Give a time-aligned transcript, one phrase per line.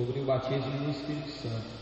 [0.00, 1.80] sobre o batismo no Espírito Santo.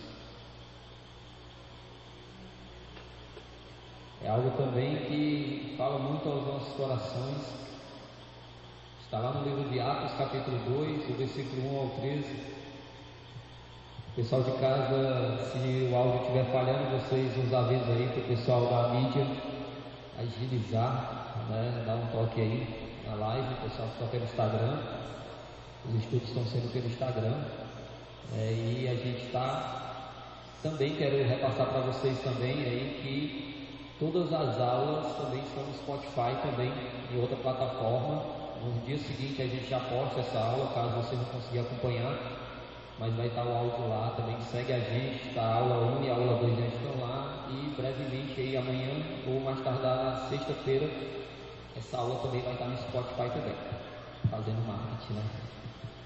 [4.24, 7.38] É algo também que fala muito aos nossos corações.
[9.04, 12.58] Está lá no livro de Atos, capítulo 2, do versículo 1 ao 13.
[14.16, 18.66] Pessoal de casa, se o áudio estiver falhando, vocês nos avisam aí para o pessoal
[18.66, 19.27] da mídia
[20.19, 21.84] agilizar, né?
[21.86, 24.78] dar um toque aí na live, o pessoal que está pelo Instagram.
[25.88, 27.67] Os estudos estão sendo pelo Instagram.
[28.37, 29.75] É, e a gente está
[30.62, 33.48] também quero repassar para vocês também aí que
[33.98, 36.73] Todas as aulas também estão no Spotify, também
[37.12, 38.23] em outra plataforma.
[38.62, 42.17] No dia seguinte a gente já posta essa aula, caso você não conseguir acompanhar.
[42.97, 44.37] Mas vai estar o áudio lá também.
[44.53, 47.49] Segue a gente, está a aula 1 e a aula 2 já estão lá.
[47.51, 50.89] E brevemente aí amanhã, ou mais tardar na sexta-feira,
[51.77, 53.55] essa aula também vai estar no Spotify também.
[54.31, 55.25] Fazendo marketing, né?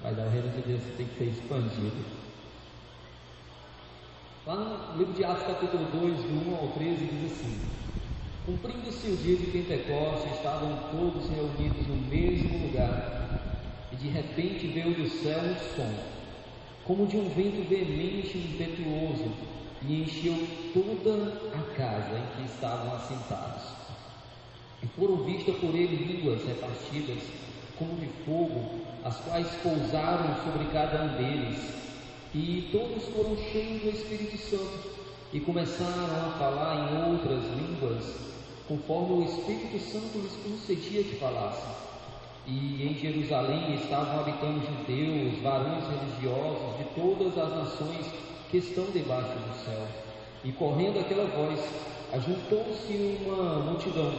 [0.03, 2.23] Mas o reino de Deus tem que ser expandido.
[4.45, 7.61] Lá no livro de Atos, capítulo 2, do 1 ao 13, diz assim:
[8.45, 13.39] Cumprindo-se o dia de Pentecostes, estavam todos reunidos no mesmo lugar,
[13.93, 15.95] e de repente veio do céu um som,
[16.85, 19.31] como de um vento veemente e impetuoso,
[19.83, 20.35] e encheu
[20.75, 23.63] toda a casa em que estavam assentados.
[24.83, 27.23] E foram vistas por ele línguas repartidas,
[27.83, 28.61] como de fogo,
[29.05, 31.83] as quais pousaram sobre cada um deles
[32.35, 34.91] e todos foram cheios do Espírito Santo
[35.33, 38.05] e começaram a falar em outras línguas,
[38.69, 41.71] conforme o Espírito Santo lhes concedia que falassem.
[42.47, 48.07] E em Jerusalém estavam habitando judeus, varões religiosos de todas as nações
[48.51, 49.87] que estão debaixo do céu.
[50.45, 51.61] E correndo aquela voz,
[52.13, 54.13] ajuntou-se uma multidão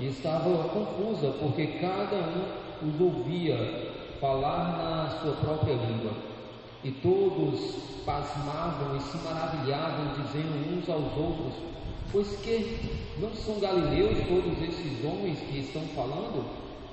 [0.00, 3.56] e estava confusa, porque cada um os ouvia
[4.20, 6.12] falar na sua própria língua.
[6.84, 11.54] E todos pasmavam e se maravilhavam, dizendo uns aos outros:
[12.10, 16.44] Pois que não são galileus todos esses homens que estão falando?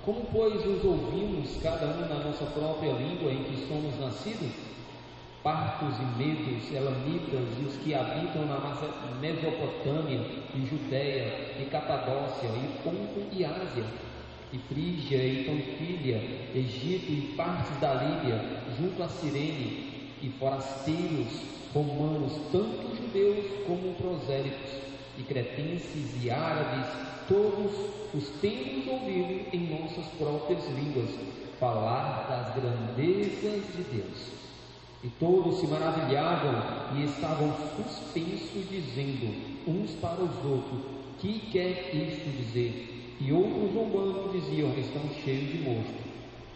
[0.05, 4.51] Como, pois, os ouvimos, cada um na nossa própria língua em que somos nascidos?
[5.44, 8.59] Partos e medos, elamitas e os que habitam na
[9.19, 10.21] Mesopotâmia,
[10.56, 13.85] e Judéia, e Capadócia, e Ponto e Ásia,
[14.52, 16.18] e Frígia e Panfilha,
[16.56, 19.90] Egito e partes da Líbia, junto a Cirene,
[20.22, 21.28] e forasteiros
[21.74, 24.80] romanos, tanto judeus como prosélitos,
[25.18, 26.88] e cretenses e árabes,
[27.28, 27.72] todos
[28.14, 31.12] os temos ouvido em nossas próprias línguas
[31.60, 34.40] falar das grandezas de Deus.
[35.04, 39.34] E todos se maravilhavam e estavam suspensos, dizendo
[39.68, 40.81] uns para os outros:
[41.20, 42.99] Que quer isto dizer?
[43.19, 46.09] E outros zombando diziam: Estão cheios de mosto.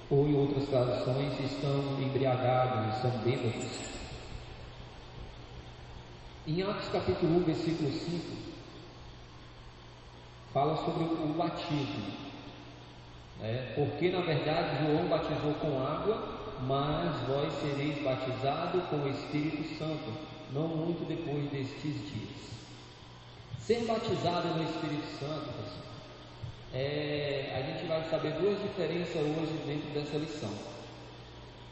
[0.09, 3.93] Ou em outras traduções, estão embriagados, são bêbados.
[6.45, 8.53] Em Atos capítulo 1, versículo 5,
[10.53, 12.13] fala sobre o batismo.
[13.39, 13.73] Né?
[13.75, 20.13] Porque na verdade João batizou com água, mas vós sereis batizados com o Espírito Santo,
[20.51, 22.53] não muito depois destes dias.
[23.59, 25.92] Ser batizado no Espírito Santo, pessoal,
[26.73, 30.49] é, a gente vai saber duas diferenças hoje dentro dessa lição.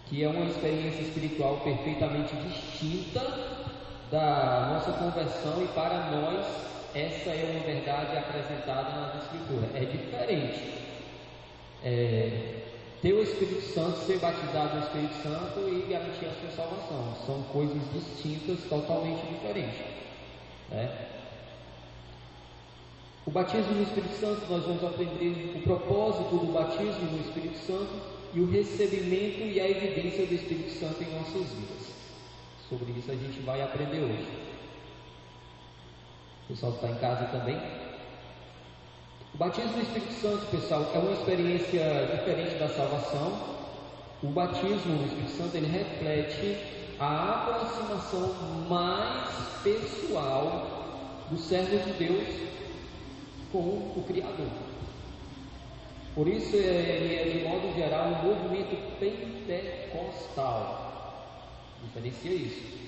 [0.08, 3.22] Que é uma experiência espiritual perfeitamente distinta
[4.12, 6.46] da nossa conversão e para nós
[6.94, 9.70] essa é uma verdade apresentada nas Escrituras.
[9.74, 10.82] É diferente.
[11.84, 12.62] É,
[13.02, 17.16] ter o Espírito Santo, ser batizado no Espírito Santo e garantir a sua salvação.
[17.26, 19.80] São coisas distintas, totalmente diferentes.
[20.70, 21.08] Né?
[23.24, 28.02] O batismo no Espírito Santo, nós vamos aprender o propósito do batismo no Espírito Santo
[28.34, 31.94] e o recebimento e a evidência do Espírito Santo em nossas vidas.
[32.68, 34.28] Sobre isso a gente vai aprender hoje.
[36.46, 37.62] O pessoal está em casa também.
[39.36, 43.40] O batismo no Espírito Santo, pessoal, é uma experiência diferente da salvação.
[44.24, 46.58] O batismo no Espírito Santo ele reflete
[47.00, 48.34] a aproximação
[48.68, 49.30] mais
[49.64, 52.52] pessoal do servo de Deus
[53.52, 54.48] com o Criador.
[56.14, 60.82] Por isso, ele é, de modo geral, um movimento pentecostal.
[61.84, 62.82] Diferencia isso.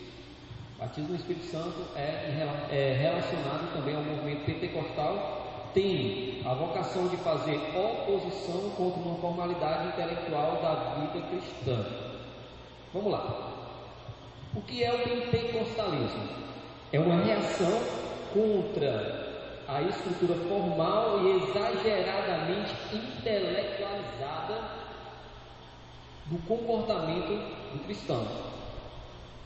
[0.75, 7.07] O batismo no Espírito Santo é, é relacionado também ao movimento pentecostal, tem a vocação
[7.07, 11.85] de fazer oposição contra uma formalidade intelectual da vida cristã.
[12.93, 13.53] Vamos lá.
[14.55, 16.27] O que é o pentecostalismo?
[16.91, 17.81] É uma reação
[18.33, 19.32] contra
[19.75, 24.61] a estrutura formal e exageradamente intelectualizada
[26.27, 28.27] do comportamento do cristão.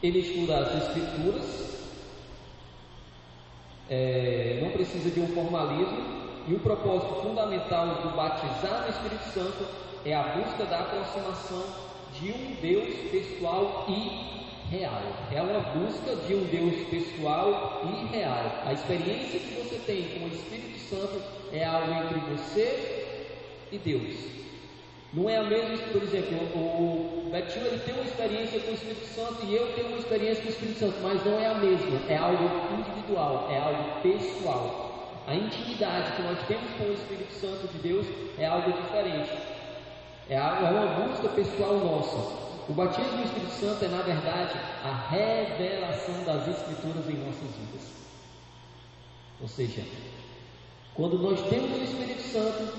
[0.03, 1.89] Ele estuda as escrituras,
[3.89, 9.65] é, não precisa de um formalismo, e o propósito fundamental do batizar no Espírito Santo
[10.05, 11.63] é a busca da aproximação
[12.13, 15.01] de um Deus pessoal e real.
[15.31, 18.63] É uma busca de um Deus pessoal e real.
[18.65, 21.21] A experiência que você tem com o Espírito Santo
[21.51, 23.05] é algo entre você
[23.71, 24.15] e Deus.
[25.13, 29.05] Não é a mesma, por exemplo, o Betinho ele tem uma experiência com o Espírito
[29.05, 32.01] Santo e eu tenho uma experiência com o Espírito Santo, mas não é a mesma,
[32.09, 35.23] é algo individual, é algo pessoal.
[35.25, 38.05] A intimidade que nós temos com o Espírito Santo de Deus
[38.37, 39.31] é algo diferente.
[40.29, 42.46] É, é uma busca pessoal nossa.
[42.69, 47.93] O batismo do Espírito Santo é, na verdade, a revelação das Escrituras em nossas vidas.
[49.41, 49.85] Ou seja,
[50.93, 52.73] quando nós temos o Espírito Santo,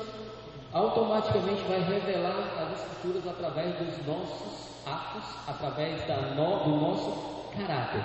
[0.75, 6.03] automaticamente vai revelar as Escrituras através dos nossos atos, através
[6.37, 8.05] no, do nosso caráter,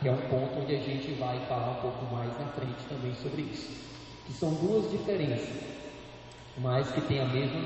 [0.00, 3.12] que é um ponto onde a gente vai falar um pouco mais na frente também
[3.16, 3.70] sobre isso.
[4.26, 5.64] Que são duas diferenças,
[6.58, 7.60] mas que têm a mesma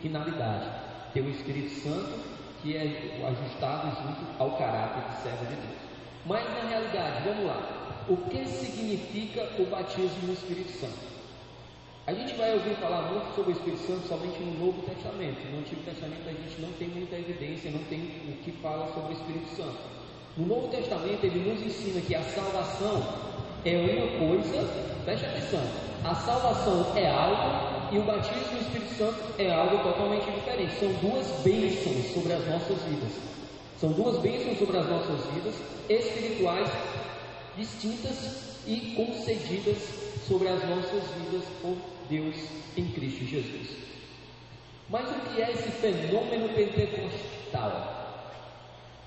[0.00, 0.66] finalidade:
[1.12, 2.35] ter o Espírito Santo
[2.66, 5.78] que é ajustado junto ao caráter de servo de Deus.
[6.26, 11.16] Mas na realidade, vamos lá, o que significa o batismo no Espírito Santo?
[12.08, 15.38] A gente vai ouvir falar muito sobre o Espírito Santo somente no Novo Testamento.
[15.52, 19.14] No Antigo Testamento a gente não tem muita evidência, não tem o que fala sobre
[19.14, 19.78] o Espírito Santo.
[20.36, 23.02] No Novo Testamento ele nos ensina que a salvação
[23.68, 24.68] é uma coisa,
[25.04, 25.62] preste atenção,
[26.04, 30.78] a salvação é algo e o batismo no Espírito Santo é algo totalmente diferente.
[30.78, 33.12] São duas bênçãos sobre as nossas vidas.
[33.80, 35.54] São duas bênçãos sobre as nossas vidas,
[35.88, 36.70] espirituais,
[37.56, 39.76] distintas e concedidas
[40.26, 41.76] sobre as nossas vidas por
[42.08, 42.36] Deus
[42.76, 43.68] em Cristo Jesus.
[44.88, 48.06] Mas o que é esse fenômeno pentecostal?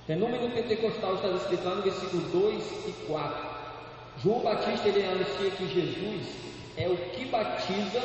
[0.06, 3.49] Fenômeno pentecostal está descrito lá no versículo 2 e 4.
[4.22, 6.28] João Batista ele anuncia que Jesus
[6.76, 8.02] é o que batiza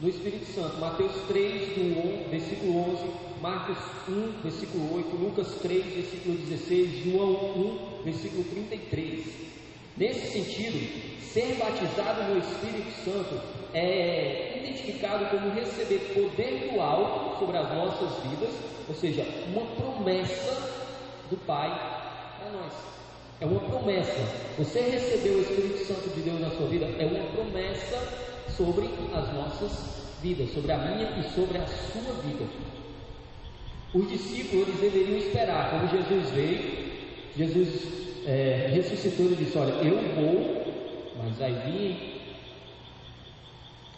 [0.00, 0.78] no Espírito Santo.
[0.78, 3.02] Mateus 3, do 1, versículo 11,
[3.42, 7.32] Marcos 1, versículo 8, Lucas 3, versículo 16, João
[8.00, 9.26] 1, versículo 33.
[9.96, 13.40] Nesse sentido, ser batizado no Espírito Santo
[13.72, 18.54] é identificado como receber poder do alto sobre as nossas vidas,
[18.88, 20.52] ou seja, uma promessa
[21.28, 21.68] do Pai
[22.38, 22.93] para nós.
[23.40, 24.20] É uma promessa.
[24.58, 27.98] Você recebeu o Espírito Santo de Deus na sua vida, é uma promessa
[28.56, 32.44] sobre as nossas vidas, sobre a minha e sobre a sua vida.
[33.92, 36.94] Os discípulos eles deveriam esperar, quando Jesus veio,
[37.36, 40.64] Jesus é, ressuscitou e disse: Olha, eu vou,
[41.22, 42.14] mas vai vir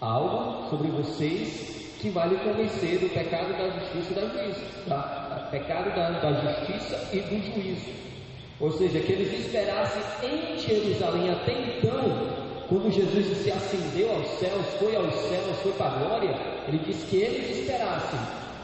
[0.01, 5.49] algo sobre vocês que vai lhe convencer do pecado, da justiça e da juízo, tá?
[5.51, 8.16] pecado da, da justiça e do juízo.
[8.59, 14.67] Ou seja, que eles esperassem em Jerusalém até então quando Jesus se ascendeu aos céus,
[14.81, 16.37] foi aos céus, foi para a glória,
[16.67, 18.19] ele disse que eles esperassem.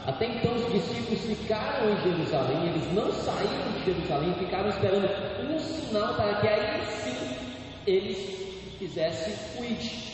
[0.05, 5.09] Até então os discípulos ficaram em Jerusalém, eles não saíram de Jerusalém, ficaram esperando
[5.49, 7.35] um sinal para que aí sim
[7.87, 8.17] eles
[8.77, 10.13] fizessem o.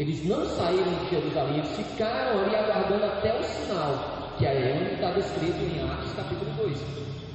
[0.00, 4.80] Eles não saíram de Jerusalém, eles ficaram ali aguardando até o sinal, que aí é
[4.82, 7.25] onde está descrito em Atos capítulo 2.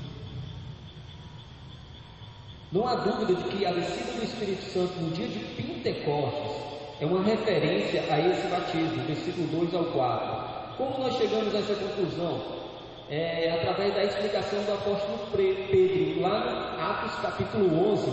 [2.72, 6.56] Não há dúvida de que a descida do Espírito Santo no dia de Pentecostes
[7.02, 10.78] é uma referência a esse batismo, versículo 2 ao 4.
[10.78, 12.42] Como nós chegamos a essa conclusão?
[13.10, 18.10] É, através da explicação do apóstolo Pedro, lá no Atos capítulo 11,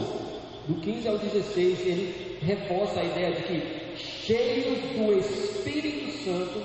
[0.67, 6.65] do 15 ao 16, ele reforça a ideia de que, cheios do Espírito Santo,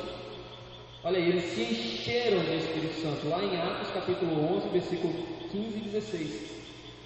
[1.04, 5.14] olha aí, eles se encheram do Espírito Santo, lá em Atos capítulo 11, versículo
[5.52, 6.53] 15 e 16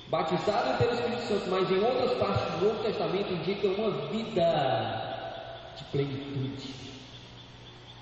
[0.10, 5.84] batizado pelo Espírito Santo, mas em outras partes do Novo Testamento indica uma vida de
[5.86, 6.88] plenitude.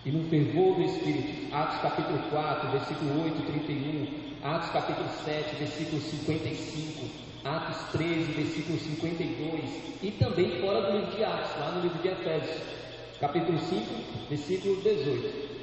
[0.06, 5.56] E no fervor do Espírito, Atos capítulo 4, versículo 8 e 31, Atos capítulo 7,
[5.56, 7.06] versículo 55,
[7.44, 9.64] Atos 13, versículo 52,
[10.04, 12.62] e também fora do livro de Atos, lá no livro de Efésios,
[13.20, 13.84] capítulo 5,
[14.30, 15.56] versículo 18.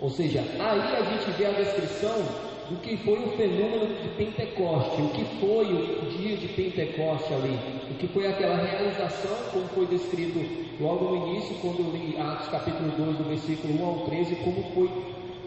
[0.00, 5.02] Ou seja, aí a gente vê a descrição o que foi o fenômeno de Pentecoste,
[5.02, 7.58] o que foi o dia de Pentecoste ali,
[7.90, 10.40] o que foi aquela realização, como foi descrito
[10.80, 14.62] logo no início, quando eu li Atos capítulo 2, do versículo 1 ao 13, como
[14.74, 14.90] foi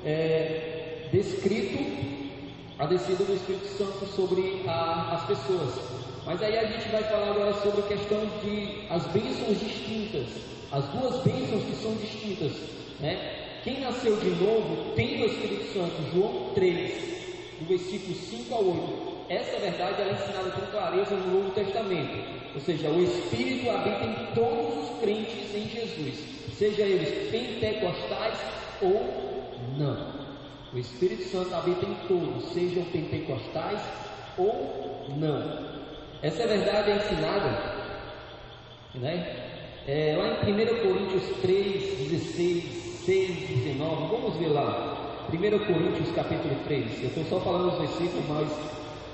[0.05, 1.83] é, descrito
[2.77, 5.79] a descida do Espírito Santo sobre a, as pessoas.
[6.25, 10.27] Mas aí a gente vai falar agora sobre a questão de as bênçãos distintas,
[10.71, 12.51] as duas bênçãos que são distintas,
[12.99, 13.44] né?
[13.65, 19.15] Quem nasceu de novo tem o Espírito Santo, João 3, do versículo 5 ao 8.
[19.27, 22.13] Essa verdade é ensinada com clareza no Novo Testamento.
[22.53, 26.15] Ou seja, o Espírito habita em todos os crentes em Jesus,
[26.55, 28.37] seja eles pentecostais
[28.83, 29.03] ou
[29.79, 30.13] não.
[30.71, 33.81] O Espírito Santo habita em todos, sejam pentecostais
[34.37, 35.65] ou não.
[36.21, 37.75] Essa verdade é ensinada
[38.93, 39.53] né?
[39.87, 45.27] É, lá em 1 Coríntios 3, 16, 6, 19, vamos ver lá.
[45.31, 47.03] 1 Coríntios capítulo 3.
[47.03, 48.49] Eu estou só falando os versículos, mas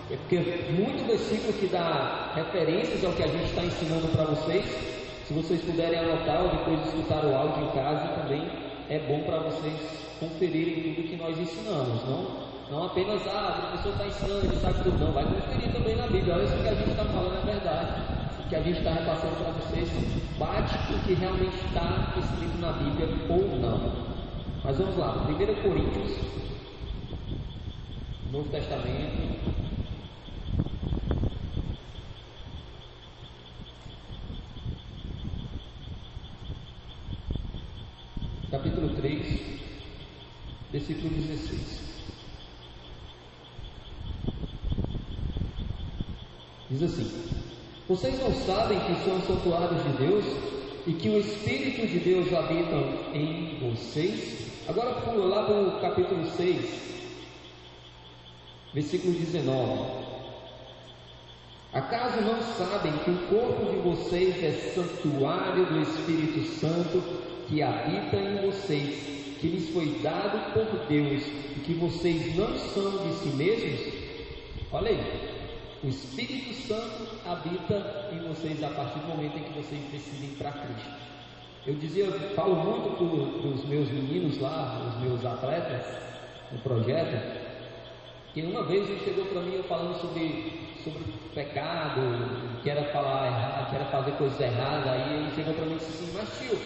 [0.10, 4.24] é porque é muito versículo que dá referências ao que a gente está ensinando para
[4.24, 4.64] vocês.
[5.28, 8.50] Se vocês puderem anotar ou depois escutar o áudio em casa, também
[8.90, 9.76] é bom para vocês
[10.22, 12.02] conferirem tudo que nós ensinamos.
[12.08, 12.28] Não,
[12.72, 15.00] não apenas, ah, o professor está ensinando, ele sabe tudo.
[15.00, 16.36] Não, vai conferir também na Bíblia.
[16.36, 18.21] Olha se o que a gente está falando é verdade.
[18.52, 19.90] Que a gente está repassando para vocês
[20.38, 23.94] bate com o que realmente está escrito na Bíblia ou não.
[24.62, 26.18] Mas vamos lá, 1 Coríntios,
[28.30, 29.40] Novo Testamento.
[38.52, 39.62] Capítulo 3,
[40.74, 42.04] versículo 16.
[46.70, 47.31] Diz assim:
[47.92, 50.24] Vocês não sabem que são santuários de Deus
[50.88, 52.78] e que o Espírito de Deus habita
[53.14, 54.48] em vocês?
[54.66, 57.02] Agora pula lá para o capítulo 6,
[58.74, 60.06] versículo 19.
[61.74, 67.04] Acaso não sabem que o corpo de vocês é santuário do Espírito Santo
[67.50, 71.24] que habita em vocês, que lhes foi dado por Deus
[71.58, 73.94] e que vocês não são de si mesmos?
[74.72, 75.31] Olha aí,
[75.84, 80.52] o Espírito Santo habita em vocês a partir do momento em que vocês decidem para
[80.52, 80.92] Cristo.
[81.66, 85.86] Eu dizia, eu falo muito para os meus meninos lá, os meus atletas
[86.52, 87.42] no projeto,
[88.34, 93.70] que uma vez ele chegou para mim falando sobre, sobre pecado, que era falar errado,
[93.72, 96.60] que era fazer coisas erradas, aí ele chegou para mim e disse assim, mas tio,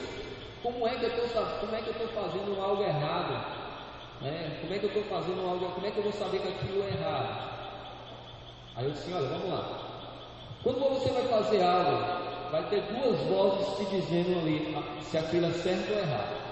[0.61, 3.63] como é que eu é estou fazendo algo errado?
[4.21, 4.57] Né?
[4.59, 6.83] Como é que eu estou fazendo algo, como é que eu vou saber que aquilo
[6.83, 7.54] é errado?
[8.75, 9.85] Aí eu disse, olha, vamos lá.
[10.63, 15.51] Quando você vai fazer algo vai ter duas vozes te dizendo ali se aquilo é
[15.51, 16.45] certo ou errado.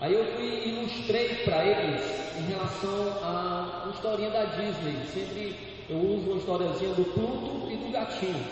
[0.00, 2.02] Aí eu fui ilustrei para eles
[2.38, 5.04] em relação a uma historinha da Disney.
[5.12, 8.44] Sempre eu uso uma historiazinha do Pluto e do gatinho.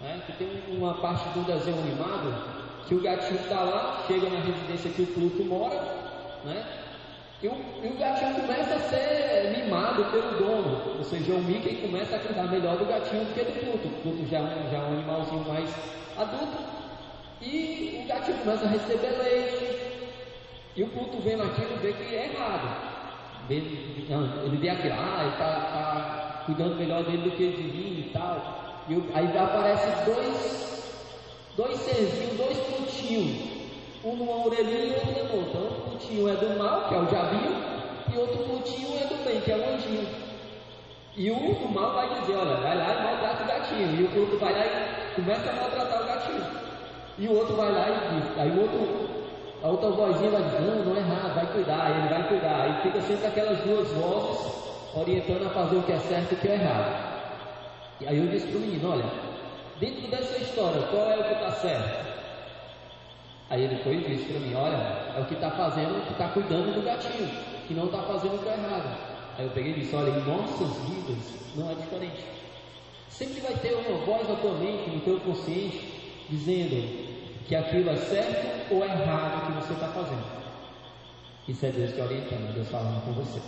[0.00, 0.20] Né?
[0.26, 2.34] Que tem uma parte do desenho animado
[2.88, 5.80] que o gatinho está lá, chega na residência que o Pluto mora,
[6.44, 6.83] né?
[7.42, 11.76] E o, e o, gatinho começa a ser mimado pelo dono, ou seja, o Mickey
[11.76, 13.88] começa a cuidar melhor do gatinho do que do Pluto.
[13.88, 15.68] O Pluto já, é já é um animalzinho mais
[16.16, 16.58] adulto,
[17.42, 19.78] e o gatinho começa a receber leite,
[20.76, 22.94] e o Pluto vendo aquilo vê que é errado.
[23.50, 24.06] Ele,
[24.46, 28.10] ele vê aquilo, ah, ele está tá cuidando melhor dele do que de mim e
[28.10, 28.84] tal.
[28.88, 31.02] E aí aparece dois,
[31.56, 33.53] dois serzinhos, dois plutinhos
[34.04, 35.60] um numa orelhinha e outro na outra.
[35.60, 37.52] Um pontinho é do mal, que é o diabinho,
[38.12, 40.06] e outro pontinho é do bem, que é o anjinho.
[41.16, 44.00] E o do mal vai dizer, olha, vai lá e maltrata o gatinho.
[44.00, 46.44] E o outro vai lá e começa a maltratar o gatinho.
[47.18, 49.08] E o outro vai lá e diz, aí o outro,
[49.62, 52.62] a outra vozinha vai dizer, não, não é errado, vai cuidar, ele vai cuidar.
[52.62, 54.52] Aí fica sempre aquelas duas vozes
[54.94, 57.14] orientando a fazer o que é certo e o que é errado.
[58.00, 59.04] E aí eu disse para o menino, olha,
[59.78, 62.13] dentro dessa história, qual é o que está certo?
[63.50, 64.76] Aí ele foi e disse para mim: Olha,
[65.16, 67.28] é o que está fazendo, que está cuidando do gatinho,
[67.66, 68.98] que não está fazendo o que é errado.
[69.38, 72.24] Aí eu peguei e disse: Olha, em nossas vidas não é diferente.
[73.08, 77.14] Sempre vai ter uma voz na tua mente, no teu consciente, dizendo
[77.46, 80.24] que aquilo é certo ou é errado que você está fazendo.
[81.46, 83.40] Isso é Deus te orientando, Deus falando com você.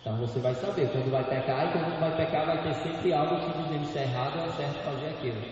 [0.00, 3.36] Então você vai saber quando vai pecar e quando vai pecar vai ter sempre algo
[3.36, 5.42] te dizendo se é errado ou é certo fazer aquilo.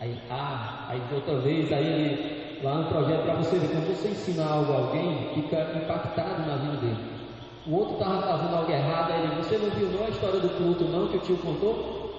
[0.00, 4.08] Aí, ah, aí outra vez, aí ele lá no projeto para você ver, quando você
[4.08, 7.20] ensina algo a alguém, fica impactado na vida dele.
[7.66, 10.48] O outro estava fazendo algo errado, aí ele, você não viu não a história do
[10.48, 12.10] Pluto não que o tio contou?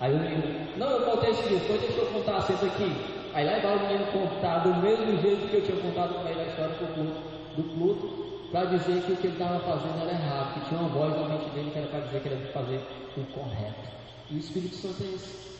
[0.00, 2.90] Aí o menino, não, eu contei esse dia, foi, deixa eu contar, senta aqui.
[3.34, 6.40] Aí lá vai o menino contar do mesmo jeito que eu tinha contado para ele
[6.40, 7.20] a história do Pluto,
[7.56, 10.88] do Pluto para dizer que o que ele estava fazendo era errado, que tinha uma
[10.88, 12.80] voz na mente dele que era para dizer que ele devia fazer
[13.16, 13.90] o correto.
[14.30, 15.59] E o Espírito Santo é esse.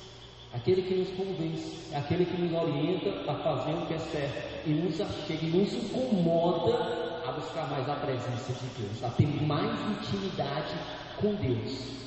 [0.53, 4.71] Aquele que nos convence, aquele que nos orienta a fazer o que é certo e
[4.71, 9.71] nos achega e nos incomoda a buscar mais a presença de Deus, a ter mais
[9.91, 10.75] intimidade
[11.21, 12.01] com Deus.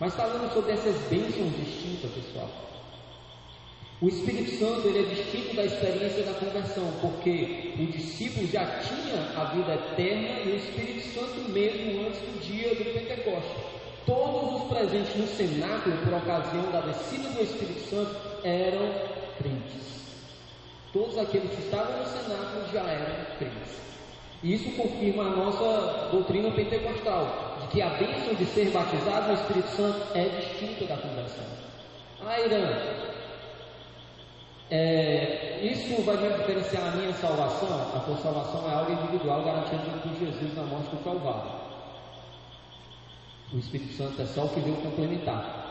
[0.00, 2.50] Mas falando sobre essas bênçãos distintas, pessoal,
[4.00, 9.40] o Espírito Santo ele é distinto da experiência da conversão, porque o discípulo já tinha
[9.40, 13.77] a vida eterna e o Espírito Santo mesmo antes do dia do Pentecostes.
[14.08, 18.90] Todos os presentes no cenáculo, por ocasião da descida do Espírito Santo, eram
[19.36, 20.24] crentes.
[20.94, 23.78] Todos aqueles que estavam no cenáculo já eram crentes.
[24.42, 29.34] E isso confirma a nossa doutrina pentecostal, de que a bênção de ser batizado no
[29.34, 31.44] Espírito Santo é distinta da conversão.
[32.26, 32.66] Ah, Irã,
[34.70, 37.68] é, isso vai me diferenciar a minha salvação?
[37.94, 41.67] A tua salvação é algo individual garantido por Jesus na morte do Calvário.
[43.52, 45.68] O Espírito Santo é só o que veio complementar.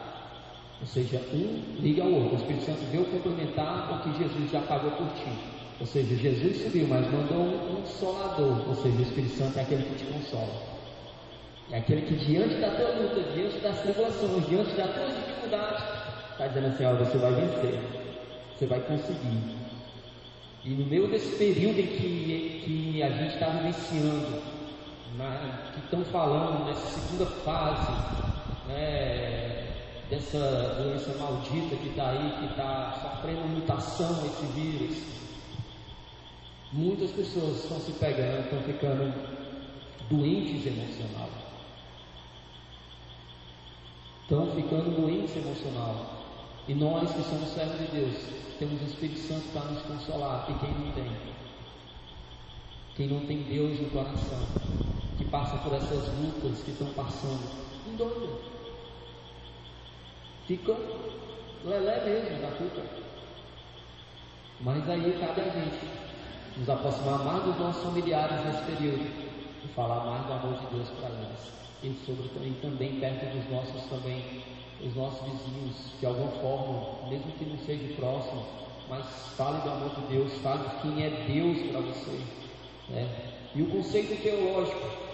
[0.81, 2.35] Ou seja, um liga ao outro.
[2.35, 5.31] O Espírito Santo veio complementar o que Jesus já pagou por ti.
[5.79, 8.67] Ou seja, Jesus subiu, mas mandou um consolador.
[8.67, 10.77] Ou seja, o Espírito Santo é aquele que te consola.
[11.71, 15.83] É aquele que diante da tua luta, diante das tribulações, diante das tuas dificuldades,
[16.31, 17.79] está dizendo assim, ó, você vai vencer.
[18.57, 19.57] Você vai conseguir.
[20.63, 24.41] E no meio desse período em que, que a gente está vivenciando,
[25.15, 27.91] na, que estão falando nessa segunda fase,
[28.67, 29.73] né,
[30.09, 30.39] dessa
[30.81, 34.97] doença maldita que está aí, que está sofrendo mutação esse vírus,
[36.71, 39.13] muitas pessoas estão se pegando, estão ficando
[40.09, 41.29] doentes emocional.
[44.23, 46.17] Estão ficando doentes emocional.
[46.67, 48.15] E nós que somos servos de Deus,
[48.59, 50.45] temos o Espírito Santo para nos consolar.
[50.49, 51.36] E quem não tem?
[52.97, 54.39] Quem não tem Deus no coração,
[55.19, 57.43] que passa por essas lutas que estão passando,
[57.85, 58.27] endoida.
[60.47, 60.75] Fica
[61.63, 62.81] lelé mesmo da culpa.
[64.61, 65.87] Mas aí cabe a gente
[66.57, 69.05] nos aproximar mais dos nossos familiares nesse período
[69.63, 71.51] e falar mais do amor de Deus para eles.
[71.83, 72.27] E, sobre,
[72.63, 74.41] também perto dos nossos também
[74.83, 78.43] os nossos vizinhos de alguma forma, mesmo que não seja próximo,
[78.89, 79.05] mas
[79.37, 82.46] fale do amor de Deus, fale quem é Deus para você.
[82.89, 83.07] Né?
[83.55, 85.07] E o conceito teológico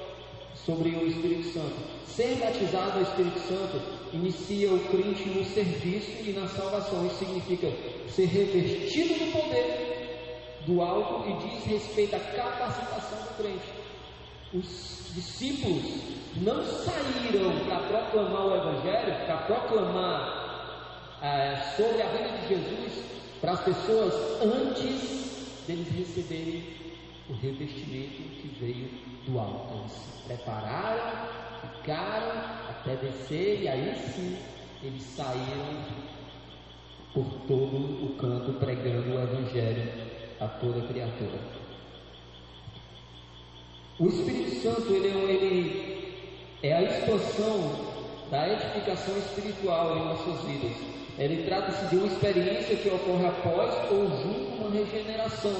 [0.53, 1.75] sobre o Espírito Santo.
[2.07, 3.81] Ser batizado no Espírito Santo
[4.13, 7.05] inicia o crente no serviço e na salvação.
[7.07, 7.71] Isso significa
[8.09, 13.83] ser revestido do poder do alto e diz respeito à capacitação do crente.
[14.53, 15.83] Os discípulos
[16.37, 20.43] não saíram para proclamar o Evangelho, para proclamar
[21.21, 23.03] é, sobre a vida de Jesus
[23.43, 26.63] para as pessoas antes deles receberem
[27.29, 28.89] o revestimento que veio
[29.25, 29.79] do alto.
[29.79, 31.27] Eles se prepararam,
[31.61, 34.37] ficaram até descer e aí sim
[34.83, 36.03] eles saíram
[37.13, 39.91] por todo o canto pregando o Evangelho
[40.39, 41.39] a toda criatura.
[43.99, 46.03] O Espírito Santo ele, é ele
[46.63, 47.93] é a expansão
[48.31, 50.75] da edificação espiritual em nossas vidas.
[51.19, 55.53] Ele trata-se de uma experiência que ocorre após ou junto com uma regeneração.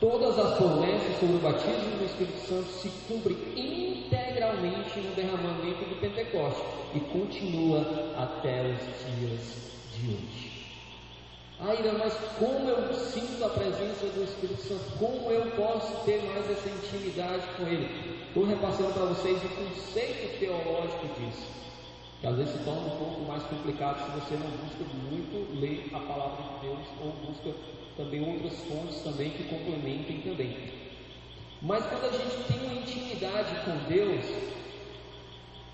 [0.00, 6.00] Todas as promessas sobre o batismo do Espírito Santo se cumprem integralmente no derramamento do
[6.00, 6.62] Pentecostes
[6.94, 7.80] e continua
[8.16, 9.40] até os dias
[9.92, 10.58] de hoje.
[11.58, 14.84] Aira, mas como eu sinto a presença do Espírito Santo?
[15.00, 17.88] Como eu posso ter mais essa intimidade com Ele?
[18.28, 21.42] Estou repassando para vocês o conceito teológico disso,
[22.20, 25.88] que às vezes se torna um pouco mais complicado se você não busca muito ler
[25.92, 27.50] a palavra de Deus ou busca
[27.96, 30.56] também outras fontes também que complementem também.
[31.62, 34.24] Mas quando a gente tem uma intimidade com Deus,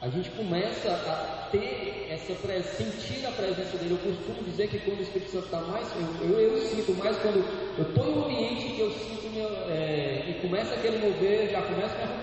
[0.00, 3.92] a gente começa a ter essa sentir a presença dele.
[3.92, 7.16] Eu costumo dizer que quando o Espírito Santo está mais, eu, eu, eu, sinto mais
[7.18, 7.44] quando
[7.78, 11.62] eu estou em um ambiente que eu sinto meu, é, e começa aquele mover, já
[11.62, 12.14] começa a me.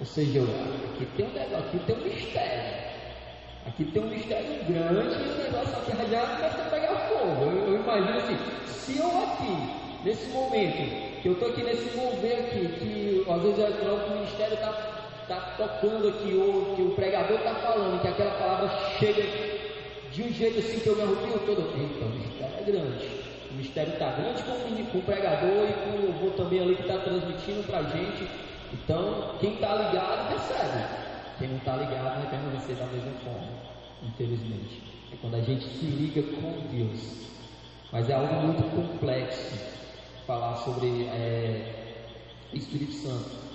[0.00, 2.85] Ou seja, aqui tem um negócio, aqui tem um mistério.
[3.66, 7.44] Aqui tem um mistério grande e o negócio aqui já começa a pegar fogo.
[7.44, 12.38] Eu, eu imagino assim, se eu aqui, nesse momento, que eu estou aqui nesse mover
[12.38, 17.38] aqui, que às vezes é, o ministério está está tocando aqui, ou que o pregador
[17.38, 19.22] está falando, que aquela palavra chega
[20.12, 21.62] de um jeito assim que eu me arrepio todo.
[21.76, 23.10] Então, o mistério é grande.
[23.50, 26.98] O mistério está grande com, o pregador e com o louvor também ali que está
[26.98, 28.28] transmitindo para a gente.
[28.72, 31.05] Então, quem está ligado recebe.
[31.38, 33.48] Quem não está ligado vai permanecer da mesma forma,
[34.02, 34.82] infelizmente.
[35.12, 37.26] É quando a gente se liga com Deus.
[37.92, 39.58] Mas é algo muito complexo
[40.26, 42.02] falar sobre é,
[42.52, 43.46] Espírito Santo.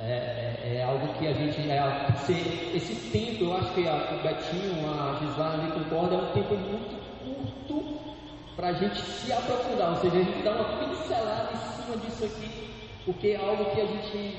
[0.00, 1.60] É, é, é, algo que a gente.
[1.70, 6.32] É, esse, esse tempo, eu acho que a, o Betinho, a ali concorda, é um
[6.32, 7.98] tempo muito curto
[8.54, 12.24] para a gente se aprofundar, ou seja, a gente dá uma pincelada em cima disso
[12.24, 12.70] aqui,
[13.04, 14.36] porque é algo que a gente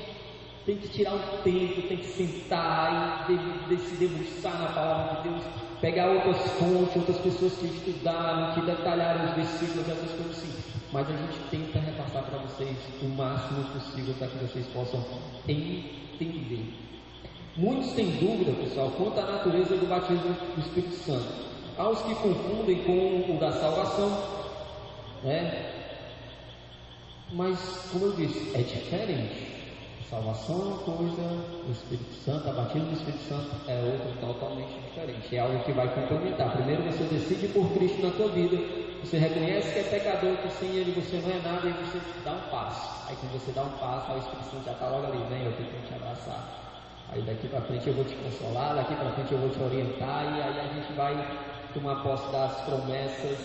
[0.66, 3.26] tem que tirar um tempo, tem que sentar
[3.70, 5.42] e se debruçar na palavra de Deus,
[5.80, 11.08] pegar outras fontes, outras pessoas que estudaram, que detalharam os versículos, essas coisas assim mas
[11.08, 15.04] a gente tenta repassar para vocês o máximo possível para que vocês possam
[15.46, 16.74] entender.
[17.56, 21.50] Muitos têm dúvida, pessoal, quanto à natureza do batismo do Espírito Santo.
[21.78, 24.10] Há os que confundem com o da salvação,
[25.22, 25.76] né?
[27.32, 29.49] Mas, como eu disse, é diferente.
[30.10, 31.22] Salvação é uma coisa,
[31.68, 35.36] o Espírito Santo, a batismo do Espírito Santo é outra totalmente diferente.
[35.36, 36.50] É algo que vai complementar.
[36.50, 38.56] Primeiro você decide por Cristo na tua vida,
[39.04, 42.32] você reconhece que é pecador, que sem ele você não é nada e você dá
[42.32, 43.08] um passo.
[43.08, 45.52] Aí quando você dá um passo, o Espírito Santo já está logo ali, vem, eu
[45.52, 46.74] tenho que te abraçar.
[47.12, 50.24] Aí daqui para frente eu vou te consolar, daqui para frente eu vou te orientar
[50.24, 51.38] e aí a gente vai
[51.72, 53.38] tomar posse das promessas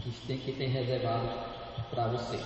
[0.00, 1.28] que tem, que tem reservado
[1.90, 2.40] para você.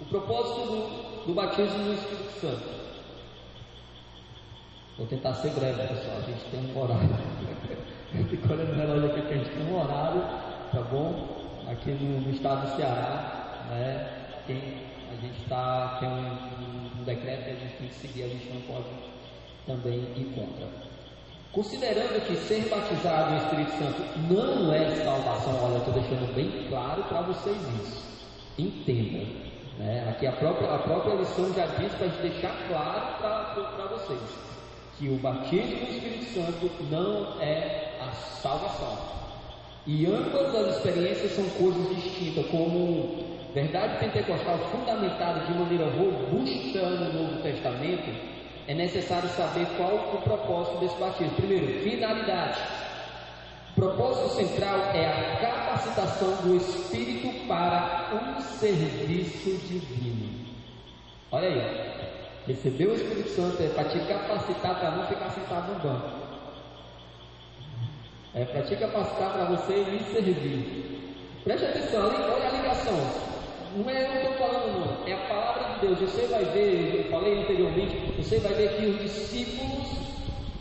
[0.00, 2.76] O propósito do, do batismo no Espírito Santo.
[4.96, 6.16] Vou tentar ser breve, pessoal.
[6.18, 7.08] A gente tem um horário.
[8.30, 10.22] Fico olhando no relógio aqui que a gente tem um horário
[10.72, 11.26] tá bom?
[11.70, 14.08] Aqui no, no estado do Ceará, né?
[14.46, 14.56] Tem,
[15.10, 18.48] a gente está, tem um, um, decreto que a gente tem que seguir, a gente
[18.52, 18.86] não pode
[19.66, 20.68] também ir contra.
[21.52, 26.68] Considerando que ser batizado no Espírito Santo não é salvação, olha, eu estou deixando bem
[26.68, 28.04] claro para vocês isso.
[28.58, 29.26] Entendam.
[29.78, 30.06] Né?
[30.08, 34.20] Aqui a própria, a própria lição já diz para deixar claro para vocês
[34.98, 38.96] que o batismo no Espírito Santo não é a salvação.
[39.86, 47.12] E ambas as experiências são coisas distintas, como verdade pentecostal fundamentada de maneira robusta no
[47.12, 48.10] Novo Testamento,
[48.66, 51.36] é necessário saber qual o propósito desse batismo.
[51.36, 52.58] Primeiro, finalidade.
[53.76, 60.46] Propósito central é a capacitação do Espírito para um serviço divino.
[61.30, 62.00] Olha aí,
[62.46, 66.08] receber o Espírito Santo é para te capacitar para não ficar sentado no banco.
[68.34, 71.14] É para te capacitar para você me servir.
[71.44, 72.98] Preste atenção, olha a ligação.
[73.76, 75.06] Não é eu que estou falando, não.
[75.06, 75.98] É a palavra de Deus.
[76.00, 80.15] Você vai ver, eu falei anteriormente, você vai ver que os discípulos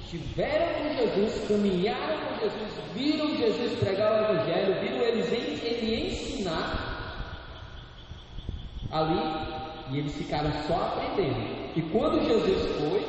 [0.05, 6.95] estiveram com Jesus, caminharam com Jesus, viram Jesus pregar o Evangelho, viram eles ele ensinar
[8.91, 11.75] ali, e eles ficaram só aprendendo.
[11.75, 13.05] E quando Jesus foi,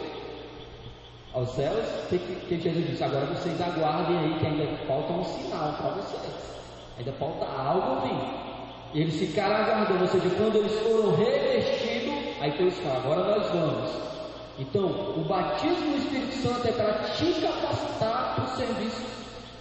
[1.32, 5.90] aos céus, que Jesus disse, agora vocês aguardem aí que ainda falta um sinal para
[5.90, 6.56] vocês.
[6.98, 8.46] Ainda falta algo vir.
[8.94, 13.50] E eles ficaram aguardando, ou seja, quando eles foram revestidos, aí Deus fala, agora nós
[13.50, 14.15] vamos.
[14.58, 19.02] Então, o batismo do Espírito Santo é para te capacitar para o serviço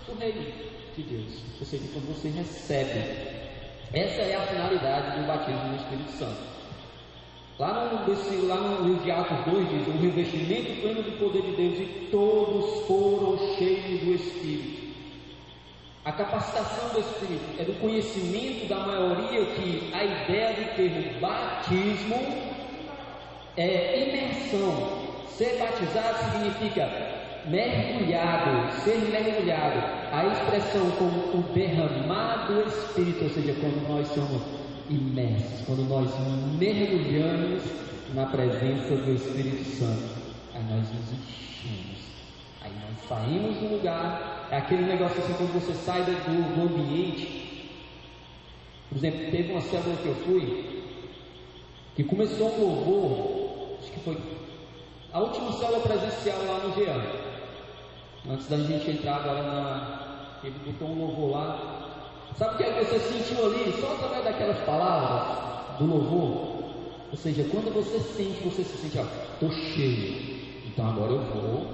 [0.08, 0.42] do reino
[0.96, 1.42] de Deus.
[1.60, 3.36] Ou seja, quando você recebe.
[3.94, 6.56] Essa é a finalidade do batismo do Espírito Santo.
[7.58, 11.42] Lá no, desse, lá no livro de Atos 2 diz: o revestimento pleno do poder
[11.42, 14.86] de Deus e todos foram cheios do Espírito.
[16.04, 22.55] A capacitação do Espírito é do conhecimento da maioria que a ideia do termo batismo
[23.58, 25.06] é imersão.
[25.28, 26.89] Ser batizado significa
[27.48, 29.80] mergulhado, ser mergulhado.
[30.12, 34.41] A expressão como o derramado Espírito, ou seja, quando nós somos
[34.89, 36.10] imersos, quando nós
[36.58, 37.63] mergulhamos
[38.13, 40.15] na presença do Espírito Santo,
[40.54, 42.00] aí nós nos enchemos,
[42.62, 46.12] aí nós saímos do lugar, é aquele negócio assim, quando você sai do,
[46.56, 47.46] do ambiente,
[48.89, 50.84] por exemplo, teve uma célula que eu fui,
[51.96, 53.35] que começou um louvor,
[53.86, 54.17] acho que foi
[55.13, 57.02] a última célula presencial lá no Jean,
[58.34, 61.82] antes da gente entrar agora na, ele botou um louvor lá,
[62.38, 63.71] Sabe o que, é que você sentiu ali?
[63.80, 66.65] Só através daquelas palavras do louvor.
[67.12, 70.67] Ou seja, quando você sente, você se sente, ó, estou cheio.
[70.67, 71.65] Então agora eu vou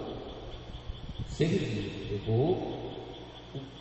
[1.26, 2.12] servir.
[2.12, 2.80] Eu vou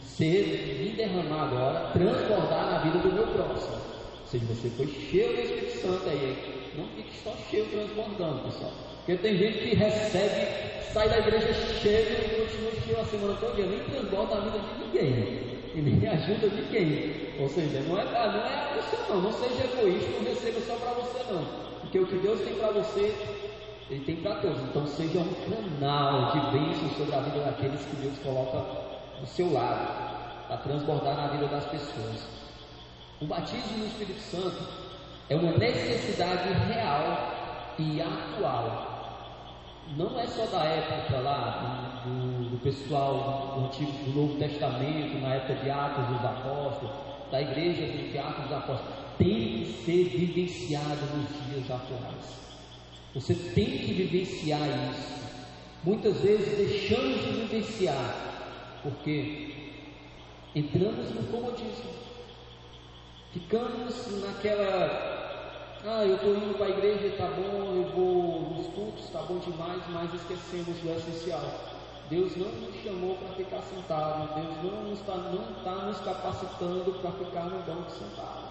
[0.00, 3.74] ser me derramar agora, transbordar na vida do meu próximo.
[3.74, 6.59] Ou seja, você foi cheio do Espírito Santo aí.
[6.76, 8.72] Não fique só cheio transbordando, pessoal.
[8.98, 10.46] Porque tem gente que recebe,
[10.92, 11.52] sai da igreja
[11.82, 16.08] cheio e continua cheio a semana toda, nem transborda a vida de ninguém e nem
[16.08, 17.42] ajuda de quem.
[17.42, 20.76] Ou seja, não é, ah, não é você não, não seja egoísta, não receba só
[20.76, 21.44] para você não.
[21.80, 23.14] Porque o que Deus tem para você,
[23.90, 24.60] Ele tem para todos.
[24.62, 25.34] Então seja um
[25.78, 28.58] canal de bênção sobre a vida daqueles que Deus coloca
[29.20, 32.28] do seu lado, para transbordar na vida das pessoas.
[33.20, 34.89] O batismo no Espírito Santo
[35.30, 38.90] é uma necessidade real e atual
[39.96, 45.34] não é só da época lá do, do pessoal do, Antigo, do Novo Testamento, na
[45.34, 46.94] época de Atos dos Apóstolos,
[47.30, 52.40] da igreja de Atos dos Apóstolos, tem que ser vivenciado nos dias atuais.
[53.14, 54.60] Você tem que vivenciar
[54.92, 55.20] isso.
[55.82, 58.14] Muitas vezes deixamos de vivenciar,
[58.84, 59.74] porque
[60.54, 61.90] entramos no comodismo,
[63.32, 65.19] ficamos naquela
[65.86, 69.38] ah, eu estou indo para a igreja, está bom, eu vou nos cultos, está bom
[69.38, 71.42] demais, mas esquecemos do essencial.
[72.10, 77.12] Deus não nos chamou para ficar sentado, Deus não está, não está nos capacitando para
[77.12, 78.50] ficar no banco sentado.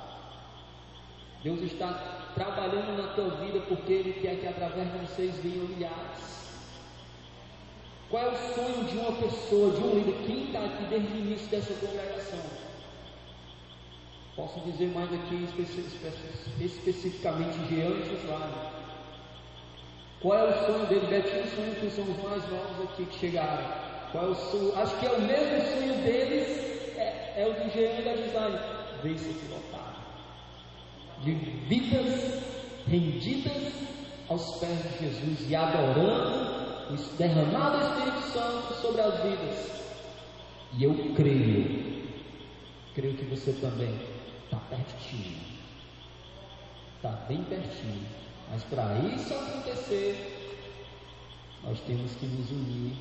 [1.43, 6.39] Deus está trabalhando na tua vida porque Ele quer que através de vocês venham milhares.
[8.09, 10.25] Qual é o sonho de uma pessoa, de um líder?
[10.25, 12.58] Quem está aqui desde o início dessa congregação?
[14.39, 15.35] Posso dizer mais aqui
[16.61, 18.71] especificamente de antes lá.
[20.21, 21.07] Qual é o sonho dele?
[21.07, 23.65] Betinho sonho que são os mais novos aqui que chegaram.
[24.13, 24.73] Qual é o sonho?
[24.77, 26.47] Acho que é o mesmo sonho deles,
[26.95, 28.59] é, é o do engenheiro da design.
[29.13, 29.97] Isso aqui lotado.
[31.21, 32.41] De vidas
[32.87, 33.73] rendidas
[34.29, 39.83] aos pés de Jesus e adorando o derramado Espírito Santo sobre as vidas.
[40.77, 42.05] E eu creio,
[42.95, 44.18] creio que você também
[44.49, 45.37] Está pertinho.
[46.95, 48.07] Está bem pertinho.
[48.49, 50.57] Mas para isso acontecer,
[51.63, 52.93] nós temos que nos unir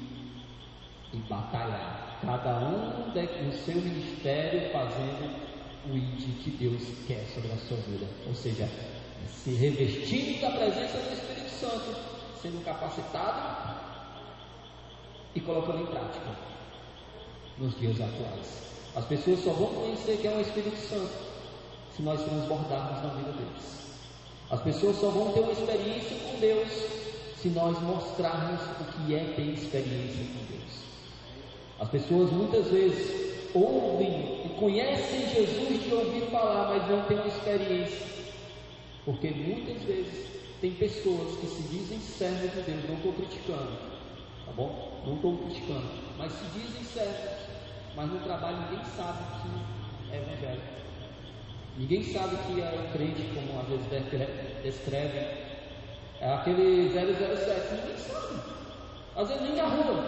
[1.15, 2.19] e batalhar.
[2.21, 5.49] Cada um no seu ministério fazendo
[5.91, 8.07] o ID que Deus quer sobre a sua vida.
[8.27, 8.69] Ou seja,
[9.27, 11.97] se revestindo da presença do Espírito Santo,
[12.43, 13.75] sendo capacitado
[15.35, 16.37] e colocando em prática
[17.57, 18.69] nos dias atuais.
[18.95, 21.28] As pessoas só vão conhecer que é o Espírito Santo
[21.99, 23.79] se nós transbordarmos na vida deles.
[24.49, 26.69] As pessoas só vão ter uma experiência com Deus
[27.37, 30.85] se nós mostrarmos o que é ter experiência com Deus.
[31.81, 37.27] As pessoas muitas vezes ouvem e conhecem Jesus de ouvir falar, mas não têm uma
[37.27, 38.07] experiência.
[39.05, 40.29] Porque muitas vezes
[40.61, 43.73] tem pessoas que se dizem servos de Deus, não estou criticando,
[44.47, 45.03] tá bom?
[45.05, 47.49] Não estou criticando, mas se dizem servos,
[47.97, 50.79] mas no trabalho ninguém sabe que é evangelho.
[51.79, 53.87] Ninguém sabe que é um crente, como às vezes
[54.65, 55.19] descreve,
[56.21, 58.41] é aquele 007, ninguém sabe.
[59.15, 60.05] Às vezes nem na rua.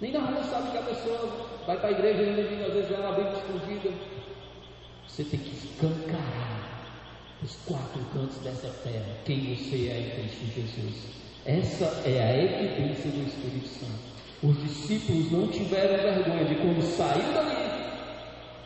[0.00, 3.00] Nem na rua sabe que a pessoa vai para a igreja e às vezes é
[3.00, 3.90] uma Bíblia escondida.
[5.08, 6.76] Você tem que escancarar
[7.42, 11.26] os quatro cantos dessa terra quem você é em Cristo Jesus.
[11.44, 14.16] Essa é a evidência do Espírito Santo.
[14.44, 17.75] Os discípulos não tiveram vergonha de quando saiu dali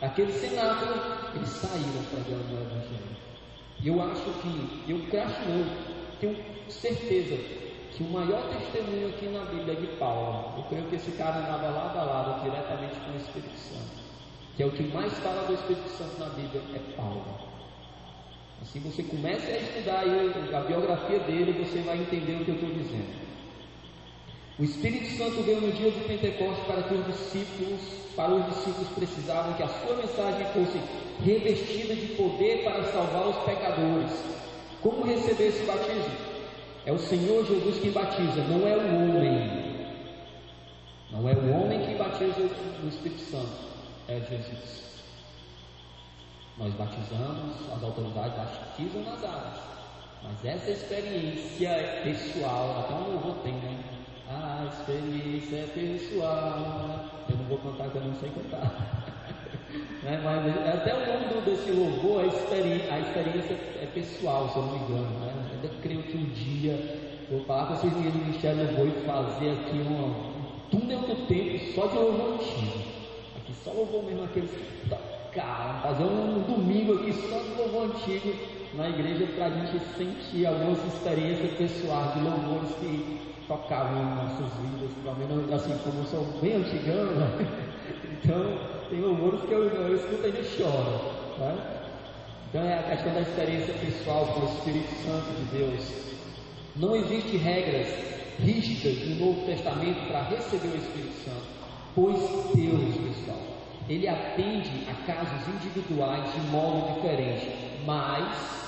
[0.01, 0.95] Aquele cenáculo,
[1.35, 3.17] eles saíram pregando o Evangelho.
[3.79, 5.65] E eu acho que, eu acho não,
[6.19, 6.35] tenho
[6.67, 7.35] certeza
[7.91, 10.57] que o maior testemunho aqui na Bíblia é de Paulo.
[10.57, 14.01] Eu creio que esse cara andava lado a lado diretamente com o Espírito Santo.
[14.57, 17.23] Que é o que mais fala do Espírito Santo na Bíblia, é Paulo.
[18.61, 22.71] Assim você começa a estudar a biografia dele, você vai entender o que eu estou
[22.71, 23.20] dizendo.
[24.61, 27.81] O Espírito Santo veio no dia de Pentecostes para que os discípulos,
[28.15, 30.79] para os discípulos precisavam que a sua mensagem fosse
[31.25, 34.11] revestida de poder para salvar os pecadores.
[34.83, 36.13] Como receber esse batismo?
[36.85, 39.87] É o Senhor Jesus que batiza, não é o homem.
[41.09, 42.47] Não é o homem que batiza
[42.83, 43.65] o Espírito Santo,
[44.07, 44.83] é Jesus.
[46.59, 49.59] Nós batizamos, as autoridades batizam nas águas.
[50.21, 54.00] Mas essa experiência pessoal, até um louvor tem, né?
[54.31, 57.05] A experiência é pessoal.
[57.29, 58.71] Eu não vou cantar que eu não sei cantar.
[60.03, 60.21] né?
[60.23, 64.71] Mas até o nome desse louvor, a experiência, a experiência é pessoal, se eu não
[64.71, 65.19] me engano.
[65.19, 65.33] Né?
[65.33, 69.05] Eu ainda creio que um dia eu vou falar com vocês no Ministério Louvor e
[69.05, 72.83] fazer aqui um, um túnel do tempo só de louvor antigo.
[73.37, 74.51] Aqui só louvor mesmo aqueles
[74.89, 80.45] tocar, fazer um domingo aqui só de louvor antigo na igreja para a gente sentir
[80.45, 86.23] algumas experiências pessoais de louvores que tocavam em nossas vidas, pelo menos assim, como são
[86.41, 87.47] bem antigão, né?
[88.23, 88.57] então
[88.89, 91.21] tem louvores que eu, eu escuto e choro.
[91.37, 91.81] Né?
[92.49, 96.11] Então é a questão da experiência pessoal com o Espírito Santo de Deus.
[96.75, 97.87] Não existe regras
[98.39, 101.43] rígidas no Novo Testamento para receber o Espírito Santo,
[101.93, 102.19] pois
[102.55, 103.39] Deus, pessoal,
[103.89, 108.61] ele atende a casos individuais de modo diferente, mas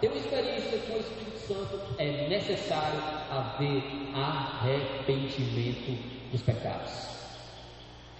[0.00, 2.98] ter uma experiência com o Espírito Santo, é necessário
[3.30, 7.08] haver arrependimento dos pecados.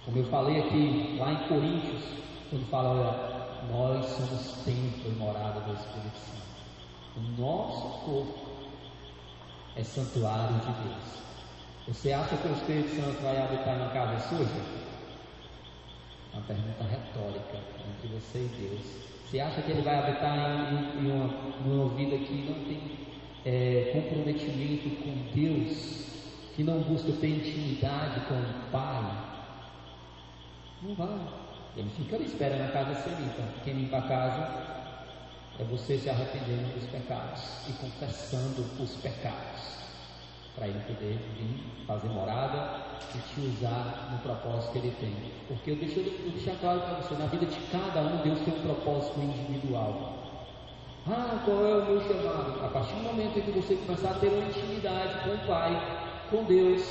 [0.05, 2.03] Como eu falei aqui, lá em Coríntios,
[2.49, 3.35] quando fala, olha,
[3.71, 6.45] nós somos templo e morada do Espírito Santo.
[7.17, 8.69] O nosso corpo
[9.75, 11.25] é santuário de Deus.
[11.87, 14.61] Você acha que o Espírito Santo vai habitar na casa suja?
[16.33, 17.57] Uma pergunta retórica
[17.89, 19.14] entre você e Deus.
[19.25, 21.25] Você acha que ele vai habitar em, em, uma,
[21.65, 22.79] uma vida que não tem
[23.43, 26.05] é, comprometimento com Deus,
[26.55, 29.25] que não busca ter intimidade com o Pai?
[30.83, 31.17] Não vai.
[31.75, 33.43] Ele fica ali esperando a casa ser limpa.
[33.63, 34.75] Quem limpa a casa
[35.59, 39.84] é você se arrependendo dos pecados e confessando os pecados,
[40.55, 42.81] para ele poder vir fazer morada
[43.13, 45.13] e te usar no propósito que ele tem.
[45.47, 48.53] Porque eu deixo eu deixar claro para você, na vida de cada um, Deus tem
[48.53, 50.25] um propósito individual.
[51.07, 52.65] Ah, qual é o meu chamado?
[52.65, 55.71] A partir do momento em que você começar a ter uma intimidade com o Pai,
[56.31, 56.81] com Deus,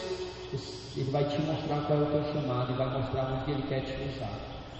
[0.96, 3.80] Ele vai te mostrar qual é o teu chamado e vai mostrar onde Ele quer
[3.80, 4.30] te usar.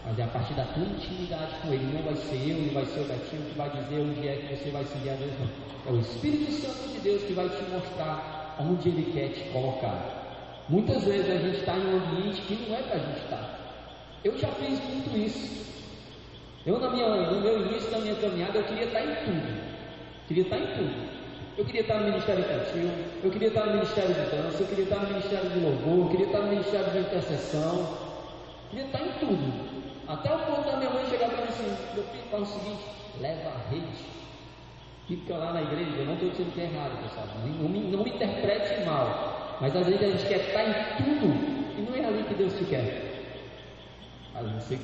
[0.07, 1.93] Mas é a partir da tua intimidade com Ele.
[1.93, 4.57] Não vai ser eu, não vai ser o Betinho que vai dizer onde é que
[4.57, 5.33] você vai seguir a Deus.
[5.87, 10.25] É o Espírito Santo de Deus que vai te mostrar onde Ele quer te colocar.
[10.69, 13.61] Muitas vezes a gente está em um ambiente que não é para a gente estar.
[14.25, 15.65] Eu já fiz muito isso.
[16.65, 19.75] Eu, na minha, no meu início da minha caminhada, eu queria estar em tudo.
[20.27, 21.15] Queria estar em tudo.
[21.57, 22.91] Eu queria estar no Ministério Infantil,
[23.23, 26.11] eu queria estar no Ministério de Dança, eu queria estar no Ministério de Louvor, eu
[26.11, 29.85] queria estar no Ministério de Intercessão, eu queria estar em tudo.
[30.09, 32.85] Até o ponto da minha mãe chegar para mim assim, meu filho, faz o seguinte,
[33.21, 33.87] leva a rede,
[35.07, 38.03] fica lá na igreja, eu não estou dizendo que é errado, pessoal, não me, não
[38.03, 42.07] me interprete mal, mas às vezes a gente quer estar em tudo, e não é
[42.07, 43.15] ali que Deus te quer.
[44.35, 44.79] Aí você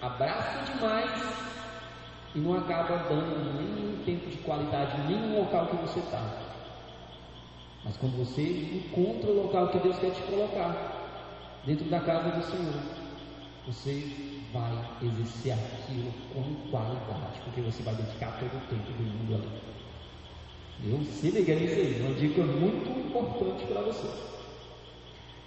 [0.00, 1.48] abraça demais
[2.34, 6.22] e não acaba dando nenhum tempo de qualidade, nenhum local que você está.
[7.84, 10.98] Mas quando você encontra o local que Deus quer te colocar,
[11.64, 12.74] dentro da casa do Senhor,
[13.68, 14.02] você
[14.50, 20.90] vai exercer aquilo com qualidade, porque você vai dedicar todo o tempo do mundo ali.
[20.90, 24.08] Eu se liga nisso aí, uma dica muito importante para você.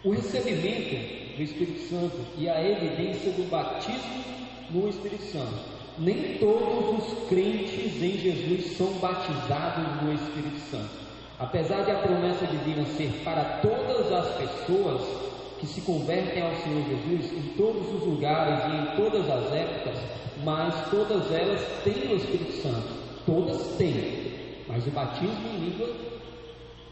[0.04, 4.24] O recebimento do Espírito Santo e a evidência do batismo
[4.70, 5.82] no Espírito Santo.
[5.98, 11.02] Nem todos os crentes em Jesus são batizados no Espírito Santo.
[11.40, 15.31] Apesar de a promessa divina ser para todas as pessoas,
[15.62, 20.00] que se convertem ao Senhor Jesus em todos os lugares e em todas as épocas,
[20.44, 22.88] mas todas elas têm o Espírito Santo.
[23.28, 24.64] Todas têm.
[24.68, 25.88] Mas o batismo em língua,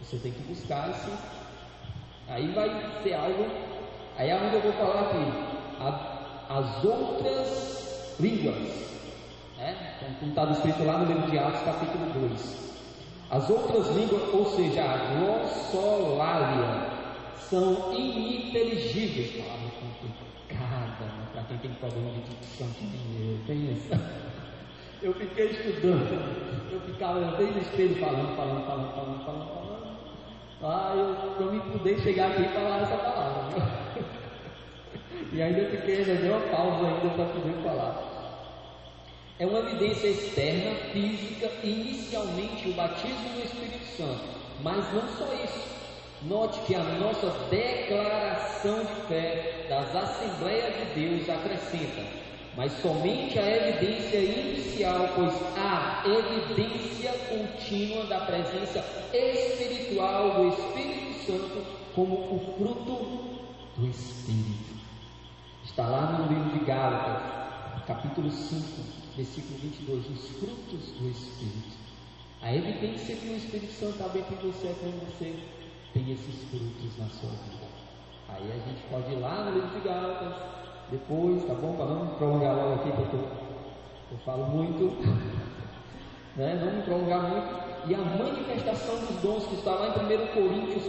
[0.03, 1.09] você tem que buscar esse.
[2.27, 2.69] Aí vai
[3.01, 3.47] ser algo.
[4.15, 5.17] Aí é onde eu vou falar aqui.
[6.47, 8.55] As outras línguas.
[9.57, 9.95] Né?
[10.19, 12.69] Como está escrito lá no livro de Atos, capítulo 2.
[13.31, 16.98] As outras línguas, ou seja, a glossolalia,
[17.49, 19.43] são ininteligíveis.
[19.43, 21.27] Palavra complicada, né?
[21.33, 24.29] para quem tem problema de dicção nem eu, pensa.
[25.01, 29.79] Eu fiquei estudando, eu ficava bem no espelho falando, falando, falando, falando, falando, falando.
[30.61, 33.79] Ah, eu não me pude chegar aqui e falar essa palavra.
[35.31, 38.09] E ainda fiquei, ainda deu uma pausa ainda para poder falar.
[39.37, 44.23] É uma evidência externa, física, inicialmente o batismo no Espírito Santo.
[44.61, 45.79] Mas não só isso.
[46.23, 52.03] Note que a nossa declaração de fé das Assembleias de Deus acrescenta,
[52.57, 61.65] mas somente a evidência inicial, pois há evidência contínua da presença espiritual do Espírito Santo
[61.95, 64.77] como o fruto do Espírito.
[65.63, 68.65] Está lá no livro de Gálatas, capítulo 5,
[69.15, 71.79] versículo 22, os frutos do Espírito.
[72.41, 75.58] A evidência que o Espírito Santo dentro de você é quando você
[75.93, 77.67] tem esses frutos na sua vida.
[78.29, 80.33] Aí a gente pode ir lá no livro de Gálatas,
[80.91, 81.73] depois, tá bom?
[81.75, 83.27] Para não me prolongar logo aqui, porque eu,
[84.11, 84.95] eu falo muito,
[86.35, 86.61] né?
[86.63, 87.69] não me prolongar muito.
[87.87, 90.83] E a manifestação dos dons que está lá em 1 Coríntios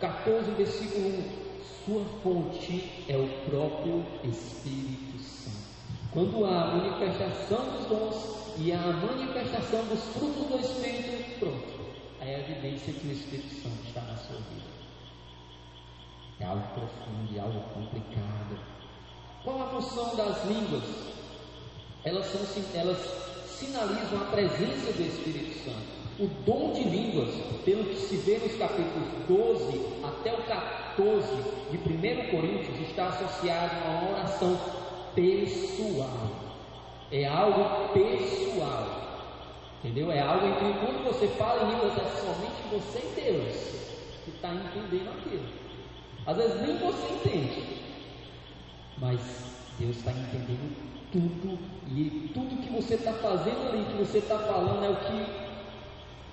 [0.00, 1.50] 14, versículo 1.
[1.84, 5.56] Sua fonte é o próprio Espírito Santo.
[6.12, 11.69] Quando há a manifestação dos dons e a manifestação dos frutos do Espírito, pronto
[12.20, 14.70] é a evidência que o Espírito Santo está na sua vida.
[16.38, 18.58] É algo profundo, é algo complicado.
[19.44, 20.84] Qual a função das línguas?
[22.04, 22.40] Elas, são,
[22.74, 22.98] elas
[23.46, 26.00] sinalizam a presença do Espírito Santo.
[26.18, 27.30] O dom de línguas,
[27.64, 31.26] pelo que se vê nos capítulos 12 até o 14
[31.70, 34.58] de 1 Coríntios, está associado a uma oração
[35.14, 36.30] pessoal.
[37.10, 39.09] É algo pessoal.
[39.82, 40.12] Entendeu?
[40.12, 43.80] É algo que quando você fala em línguas é somente você e Deus
[44.24, 45.48] que está entendendo aquilo.
[46.26, 47.80] Às vezes nem você entende,
[48.98, 49.20] mas
[49.78, 50.76] Deus está entendendo
[51.10, 51.58] tudo
[51.88, 55.50] e tudo que você está fazendo ali, que você está falando é o que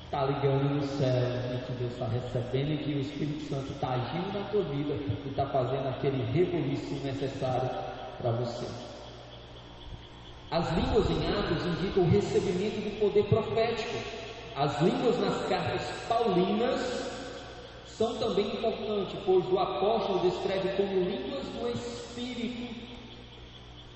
[0.04, 3.94] está ligando no céu e que Deus está recebendo e que o Espírito Santo está
[3.94, 7.70] agindo na tua vida e está fazendo aquele rebuliço necessário
[8.22, 8.68] para você.
[10.50, 13.98] As línguas em Atos indicam o recebimento do poder profético.
[14.56, 16.80] As línguas nas cartas paulinas
[17.86, 22.76] são também importantes, pois o apóstolo descreve como línguas do Espírito,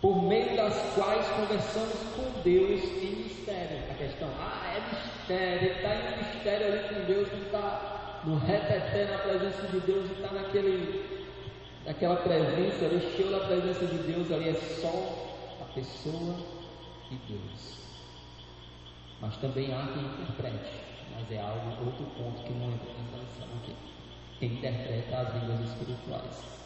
[0.02, 3.78] por meio das quais conversamos com Deus em mistério.
[3.90, 9.06] A questão, ah, é mistério, está em mistério ali com Deus, não está no reteté
[9.06, 10.34] na presença de Deus, e está
[11.86, 15.31] naquela presença, ali, cheio da presença de Deus, ali é só
[15.74, 16.36] pessoa
[17.12, 17.82] e Deus.
[19.20, 20.82] Mas também há quem interprete,
[21.16, 23.76] mas é algo, outro ponto que não entra em relação aqui.
[24.40, 26.62] Quem interpreta as línguas espirituais.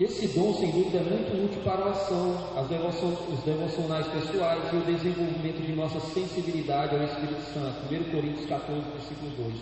[0.00, 4.72] Esse dom, sem dúvida, é muito útil para a oração, as devoção, os devocionais pessoais
[4.72, 7.94] e o desenvolvimento de nossa sensibilidade ao Espírito Santo.
[7.94, 9.54] 1 Coríntios 14, versículo 2.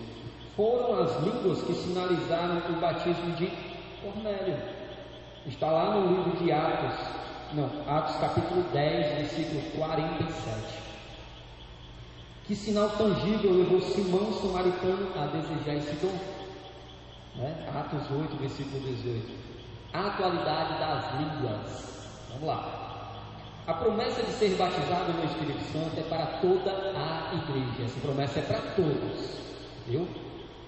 [0.57, 3.51] Foram as línguas que sinalizaram o batismo de
[4.01, 4.82] Cornélio.
[5.47, 6.95] Está lá no livro de Atos,
[7.53, 10.83] não, Atos capítulo 10, versículo 47.
[12.45, 16.17] Que sinal tangível levou Simão Samaritano a desejar esse dom?
[17.37, 17.69] Né?
[17.75, 19.33] Atos 8, versículo 18.
[19.93, 22.09] A atualidade das línguas.
[22.31, 22.83] Vamos lá.
[23.67, 27.85] A promessa de ser batizado no Espírito Santo é para toda a igreja.
[27.85, 29.39] Essa promessa é para todos.
[29.89, 30.07] Viu?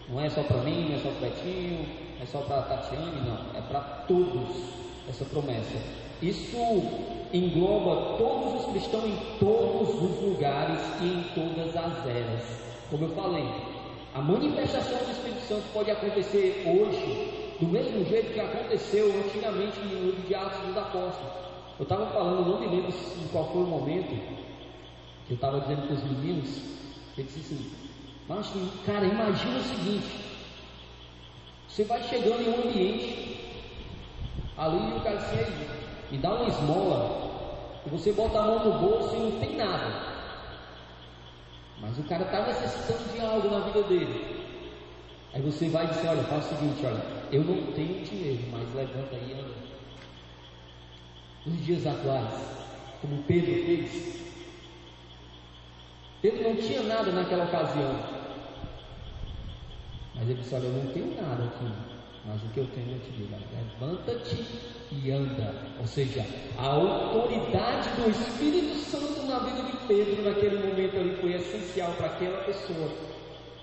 [0.09, 3.21] Não é só para mim, não é só para o Betinho, é só para Tatiane,
[3.27, 4.49] não, é para todos
[5.09, 5.79] essa promessa.
[6.23, 6.57] Isso
[7.33, 12.43] engloba todos os cristãos em todos os lugares e em todas as eras.
[12.91, 13.45] Como eu falei,
[14.15, 20.07] a manifestação do Espírito Santo pode acontecer hoje do mesmo jeito que aconteceu antigamente no
[20.07, 21.33] livro de Atos dos Apóstolos.
[21.79, 24.09] Eu estava falando, não me lembro em qual foi o momento,
[25.27, 26.61] que eu estava dizendo para os meninos,
[27.19, 27.71] ele disse assim,
[28.29, 28.53] mas
[28.87, 30.07] cara, imagina o seguinte,
[31.69, 33.41] você vai chegando em um ambiente,
[34.57, 35.37] ali o cara assim,
[36.11, 40.15] me dá uma esmola, e você bota a mão no bolso e não tem nada.
[41.81, 44.45] Mas o cara está necessitando de algo na vida dele.
[45.35, 49.17] Aí você vai dizer, olha, faz o seguinte, olha, eu não tenho dinheiro, mas levanta
[49.17, 49.55] aí e anda.
[51.45, 52.33] Nos dias atuais,
[53.01, 54.23] como Pedro fez,
[56.23, 57.95] Pedro não tinha nada naquela ocasião,
[60.25, 61.71] mas ele disse: Olha, eu não tenho nada aqui,
[62.25, 64.43] mas o que eu tenho eu te digo: levanta-te
[64.91, 65.55] e anda.
[65.79, 66.25] Ou seja,
[66.57, 72.07] a autoridade do Espírito Santo na vida de Pedro naquele momento ali foi essencial para
[72.07, 72.91] aquela pessoa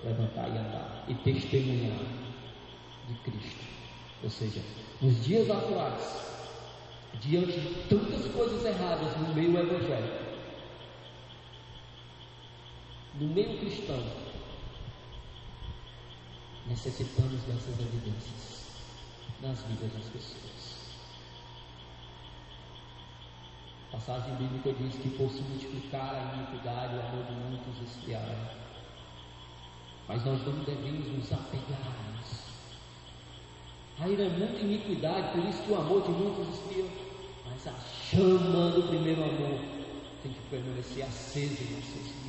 [0.04, 1.98] levantar e andar e testemunhar
[3.08, 3.64] de Cristo.
[4.22, 4.60] Ou seja,
[5.00, 6.32] nos dias atuais,
[7.20, 10.32] diante de tantas coisas erradas no meio evangélico,
[13.18, 14.00] no meio cristão,
[16.66, 18.62] necessitamos dessas evidências
[19.40, 20.72] nas vidas das pessoas.
[23.88, 28.54] A passagem bíblica diz que por se multiplicar a iniquidade, o amor de muitos esfriará.
[30.08, 32.42] Mas nós não devemos nos apegarmos.
[34.00, 36.86] Ainda é muita iniquidade, por isso que o amor de muitos esfria.
[37.44, 37.74] Mas a
[38.10, 39.60] chama do primeiro amor
[40.22, 42.21] tem que permanecer acesa em nossos.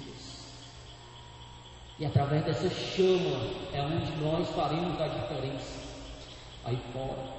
[2.04, 5.80] E através dessa chama é onde nós faremos a diferença
[6.66, 7.32] aí fora.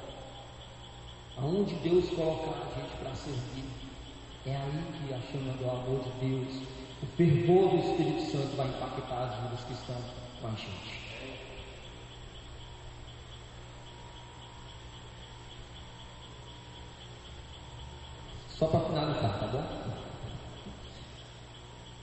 [1.36, 3.66] Aonde Deus colocar a gente para servir.
[4.46, 6.62] É aí que a chama do amor de Deus,
[7.02, 9.96] o fervor do Espírito Santo vai impactar as vidas que estão
[10.40, 11.04] com a gente.
[18.48, 19.83] Só para finalizar, tá bom?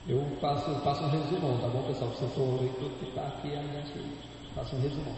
[0.08, 2.10] Eu faço, faço um resumão, tá bom, pessoal?
[2.18, 4.04] Se eu for ler tudo que está aqui, a gente
[4.52, 5.14] faça um resumão.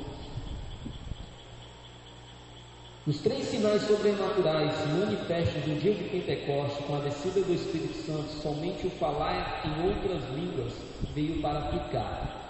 [3.06, 7.94] Os três sinais sobrenaturais se manifestam no dia de Pentecostes com a descida do Espírito
[8.06, 10.72] Santo, somente o falar em outras línguas
[11.14, 12.44] veio para ficar.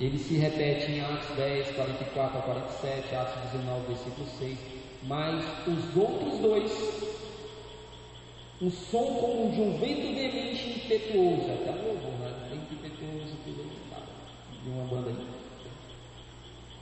[0.00, 4.58] Ele se repete em Atos 10, 44 a 47, Atos 19, versículo 6.
[5.04, 6.72] Mas os outros dois
[8.64, 12.32] um som como de um vento veemente impetuoso, até louvor, né?
[12.50, 13.70] Vento impetuoso, tudo
[14.62, 15.26] de uma banda aí.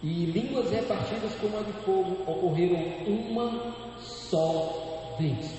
[0.02, 5.50] E línguas repartidas como a de fogo ocorreram uma só vez.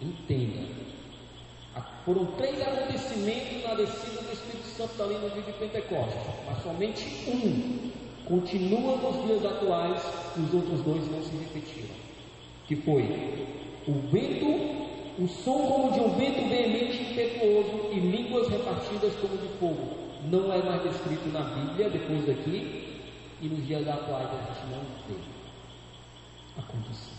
[0.00, 0.82] Entenda.
[2.04, 7.04] Foram três acontecimentos na descida do Espírito Santo ali no dia de Pentecostes, mas somente
[7.28, 7.90] um
[8.24, 10.02] continua nos dias atuais
[10.36, 11.94] e os outros dois não se repetiram.
[12.66, 13.02] Que foi
[13.86, 19.48] o vento, o som como de um vento veemente impetuoso e línguas repartidas como de
[19.58, 19.96] fogo.
[20.30, 23.00] Não é mais descrito na Bíblia, depois daqui,
[23.40, 25.20] e nos dias atuais a gente não vê
[26.56, 27.12] acontecer.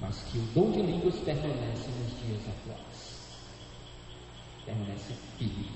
[0.00, 3.18] Mas que o dom de línguas permanece nos dias atuais.
[4.64, 5.66] Permanece firme.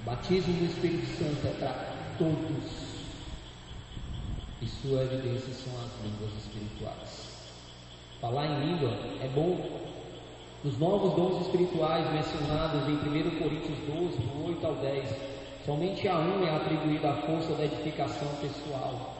[0.00, 2.90] O batismo do Espírito Santo é para todos.
[4.62, 7.19] E sua evidência são as línguas espirituais.
[8.20, 8.90] Falar em língua
[9.22, 9.56] é bom.
[10.62, 15.16] Os novos dons espirituais mencionados em 1 Coríntios 12, do 8 ao 10,
[15.64, 19.16] somente a um é atribuída a força da edificação pessoal.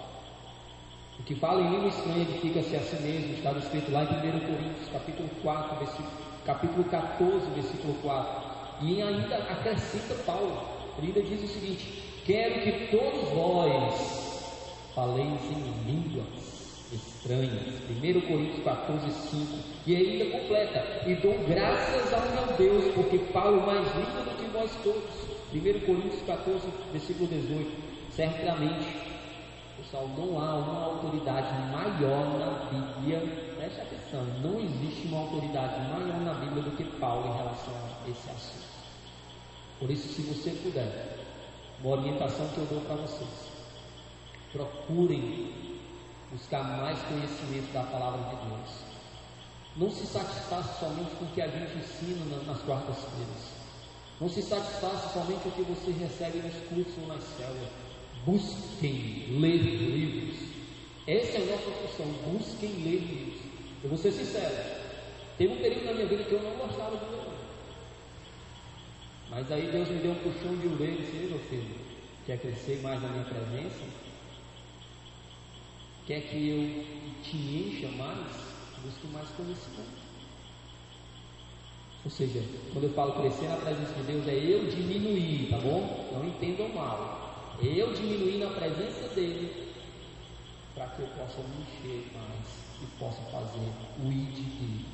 [1.18, 4.40] O que fala em língua estranha edifica-se a si mesmo, está escrito lá em 1
[4.40, 6.10] Coríntios, capítulo 4, versículo,
[6.44, 8.50] capítulo 14, versículo 4.
[8.82, 10.60] E ainda acrescenta Paulo,
[10.98, 16.59] ele ainda diz o seguinte: Quero que todos vós faleis em línguas
[16.92, 17.62] estranhas.
[17.88, 19.58] 1 Coríntios 14, 5.
[19.86, 24.50] E ainda completa: E dou graças ao meu Deus, porque falo mais língua do que
[24.50, 25.30] vós todos.
[25.52, 27.90] 1 Coríntios 14, versículo 18.
[28.14, 28.86] Certamente,
[29.76, 33.20] pessoal, não há uma autoridade maior na Bíblia.
[33.56, 38.10] Preste atenção: não existe uma autoridade maior na Bíblia do que Paulo em relação a
[38.10, 38.70] esse assunto.
[39.78, 41.16] Por isso, se você puder,
[41.82, 43.50] uma orientação que eu dou para vocês.
[44.52, 45.69] Procurem
[46.32, 48.70] buscar mais conhecimento da palavra de Deus.
[49.76, 53.60] Não se satisfaça somente com o que a gente ensina nas quartas-feiras.
[54.20, 57.70] Não se satisfaça somente com o que você recebe nos cursos ou nas células.
[58.24, 60.50] Busquem ler livros.
[61.06, 62.06] Essa é a nossa função.
[62.32, 63.40] Busquem ler livros.
[63.82, 64.80] Eu vou ser sincero.
[65.38, 67.20] Teve um período na minha vida que eu não gostava de ler.
[69.30, 71.76] Mas aí Deus me deu um puxão de orelha e disse, meu filho,
[72.26, 74.09] quer crescer mais na minha presença?
[76.06, 78.50] Quer que eu te encha mais?
[78.82, 80.00] Busque mais conhecimento.
[82.04, 82.42] Ou seja,
[82.72, 86.08] quando eu falo crescer na presença de Deus, é eu diminuir, tá bom?
[86.12, 87.56] Não entendam mal.
[87.62, 89.74] Eu diminuir na presença dele
[90.74, 92.48] para que eu possa me encher mais
[92.82, 93.70] e possa fazer
[94.02, 94.86] o ID.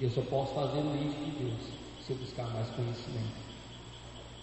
[0.00, 1.70] Eu só posso fazer o ID de Deus
[2.04, 3.44] se eu buscar mais conhecimento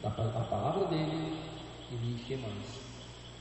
[0.03, 1.39] da palavra dele
[1.91, 2.92] e me encher mais.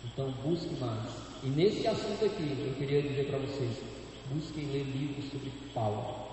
[0.04, 1.10] Então busque mais.
[1.42, 3.78] E nesse assunto aqui, eu queria dizer para vocês,
[4.32, 6.32] busquem ler livros sobre Paulo.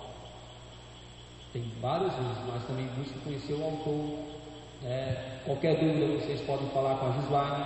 [1.52, 4.18] Tem vários livros, mas também busquem conhecer o autor.
[4.84, 7.64] É, qualquer dúvida vocês podem falar com a Gislaine,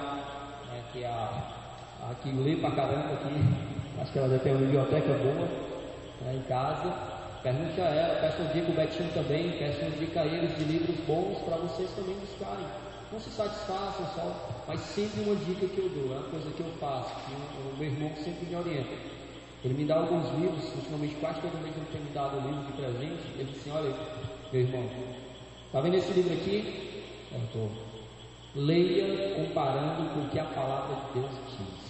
[0.73, 3.35] né, que é a, a que lê pra caramba aqui.
[4.01, 5.49] Acho que ela deve ter uma biblioteca boa
[6.23, 6.93] né, em casa.
[7.43, 10.65] Pergunte a ela, peça um dica o Betinho também, peça um dica a eles de
[10.65, 12.67] livros bons para vocês também buscarem.
[13.13, 16.61] Não se satisfaçam só, mas sempre uma dica que eu dou, é uma coisa que
[16.61, 19.15] eu faço, que o meu irmão sempre me orienta.
[19.65, 22.67] Ele me dá alguns livros, ultimamente quase todo mês ele tem me dado um livro
[22.67, 23.23] de presente.
[23.39, 23.95] Ele disse assim, olha,
[24.53, 24.85] meu irmão,
[25.67, 27.05] está vendo esse livro aqui?
[27.33, 27.71] Eu estou.
[28.55, 31.85] Leia comparando com o que a palavra de Deus diz.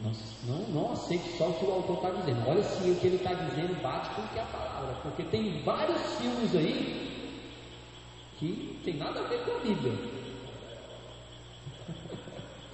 [0.00, 0.12] Não,
[0.44, 2.46] não, não aceite só o que o autor está dizendo.
[2.46, 4.94] Olha se o que ele está dizendo bate com o que é a palavra.
[5.02, 7.07] Porque tem vários filmes aí
[8.38, 9.92] que tem nada a ver com a Bíblia.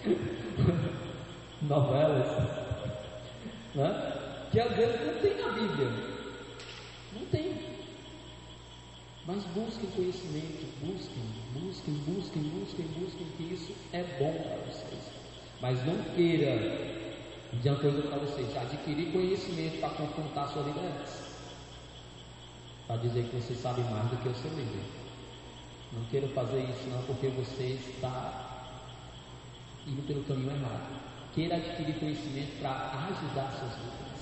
[1.63, 2.27] Novelas.
[3.75, 4.49] Né?
[4.53, 5.89] Que às vezes não tem na Bíblia.
[7.15, 7.75] Não tem.
[9.27, 15.03] Mas busquem conhecimento, busquem, busquem, busquem, busquem, busquem, que isso é bom para vocês.
[15.63, 17.05] Mas não queira
[17.65, 21.25] uma coisa para vocês: adquirir conhecimento para confrontar sua liderança.
[22.87, 25.04] Para dizer que você sabe mais do que o seu líder.
[25.95, 28.65] Não queira fazer isso, não, porque você está
[29.87, 31.01] indo pelo caminho errado.
[31.35, 34.15] Queira adquirir conhecimento para ajudar seus líderes.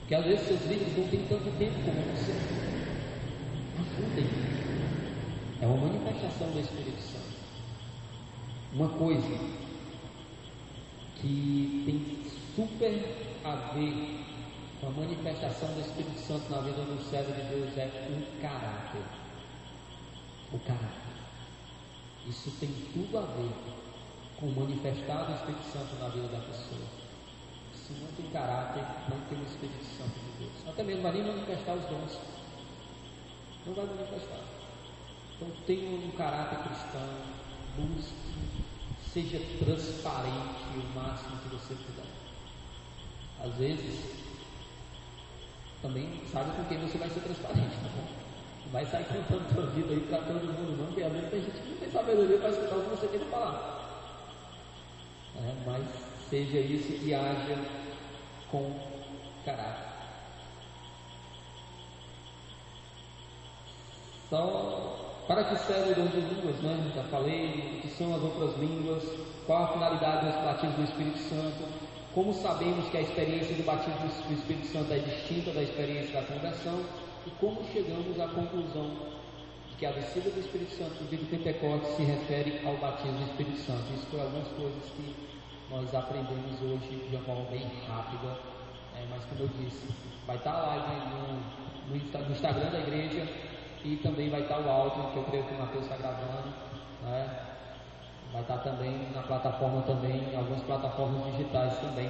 [0.00, 2.32] Porque às vezes seus líderes não têm tanto tempo como você.
[3.80, 4.26] Ajudem.
[5.60, 7.32] É uma manifestação do Espírito Santo.
[8.74, 9.38] Uma coisa
[11.20, 12.22] que tem
[12.56, 14.24] super a ver
[14.80, 19.21] com a manifestação do Espírito Santo na vida do servo de Deus é o caráter.
[20.52, 21.12] O caráter.
[22.26, 23.52] Isso tem tudo a ver
[24.38, 26.86] com o manifestar do Espírito Santo na vida da pessoa.
[27.74, 30.68] Se não tem caráter, não tem o Espírito Santo de Deus.
[30.68, 32.18] Até mesmo vai nem manifestar os dons.
[33.66, 34.40] Não vai manifestar.
[35.36, 37.08] Então tenha um caráter cristão,
[37.76, 38.62] busque,
[39.12, 42.06] seja transparente o máximo que você puder.
[43.44, 44.00] Às vezes,
[45.80, 48.21] também sabe com quem você vai ser transparente, tá bom?
[48.72, 51.60] Vai sair contando sua vida aí para todo mundo, não, porque às vezes tem gente
[51.60, 53.82] que não tem sabedoria para escutar o que você tem que falar.
[55.36, 55.84] É, mas
[56.30, 57.58] seja isso e haja
[58.50, 58.74] com
[59.44, 59.92] caráter.
[64.26, 64.96] Então,
[65.26, 66.92] para que serve o dom de línguas, né?
[66.96, 69.02] Já falei, o que são as outras línguas,
[69.46, 71.68] qual a finalidade do batismo do Espírito Santo,
[72.14, 76.26] como sabemos que a experiência do batismo do Espírito Santo é distinta da experiência da
[76.26, 76.82] conversão
[77.26, 78.90] e como chegamos à conclusão
[79.70, 83.18] de que a descida do Espírito Santo no dia de Pentecostes se refere ao batismo
[83.18, 83.92] do Espírito Santo.
[83.94, 85.14] Isso foram algumas coisas que
[85.70, 88.36] nós aprendemos hoje de uma forma bem rápida,
[88.94, 89.88] é, mas como eu disse,
[90.26, 93.26] vai estar lá no, no, no Instagram da igreja
[93.84, 96.48] e também vai estar o áudio, que eu creio que o Matheus está gravando.
[97.02, 97.48] Né?
[98.32, 102.08] Vai estar também na plataforma também, em algumas plataformas digitais também,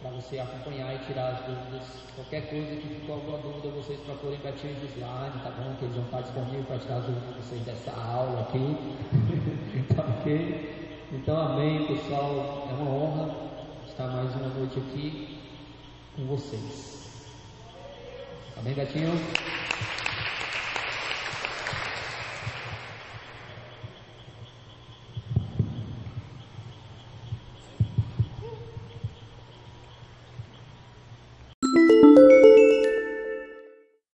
[0.00, 1.86] para você acompanhar e tirar as dúvidas.
[2.14, 5.74] Qualquer coisa que ficou alguma dúvida, vocês procurem Betinho de slide, tá bom?
[5.78, 8.76] Que eles vão estar disponíveis para tirar as dúvidas de vocês dessa aula aqui.
[9.94, 11.06] tá ok?
[11.12, 12.68] Então, amém, pessoal.
[12.70, 13.34] É uma honra
[13.88, 15.38] estar mais uma noite aqui
[16.14, 17.26] com vocês.
[18.56, 19.12] Amém, Betinho?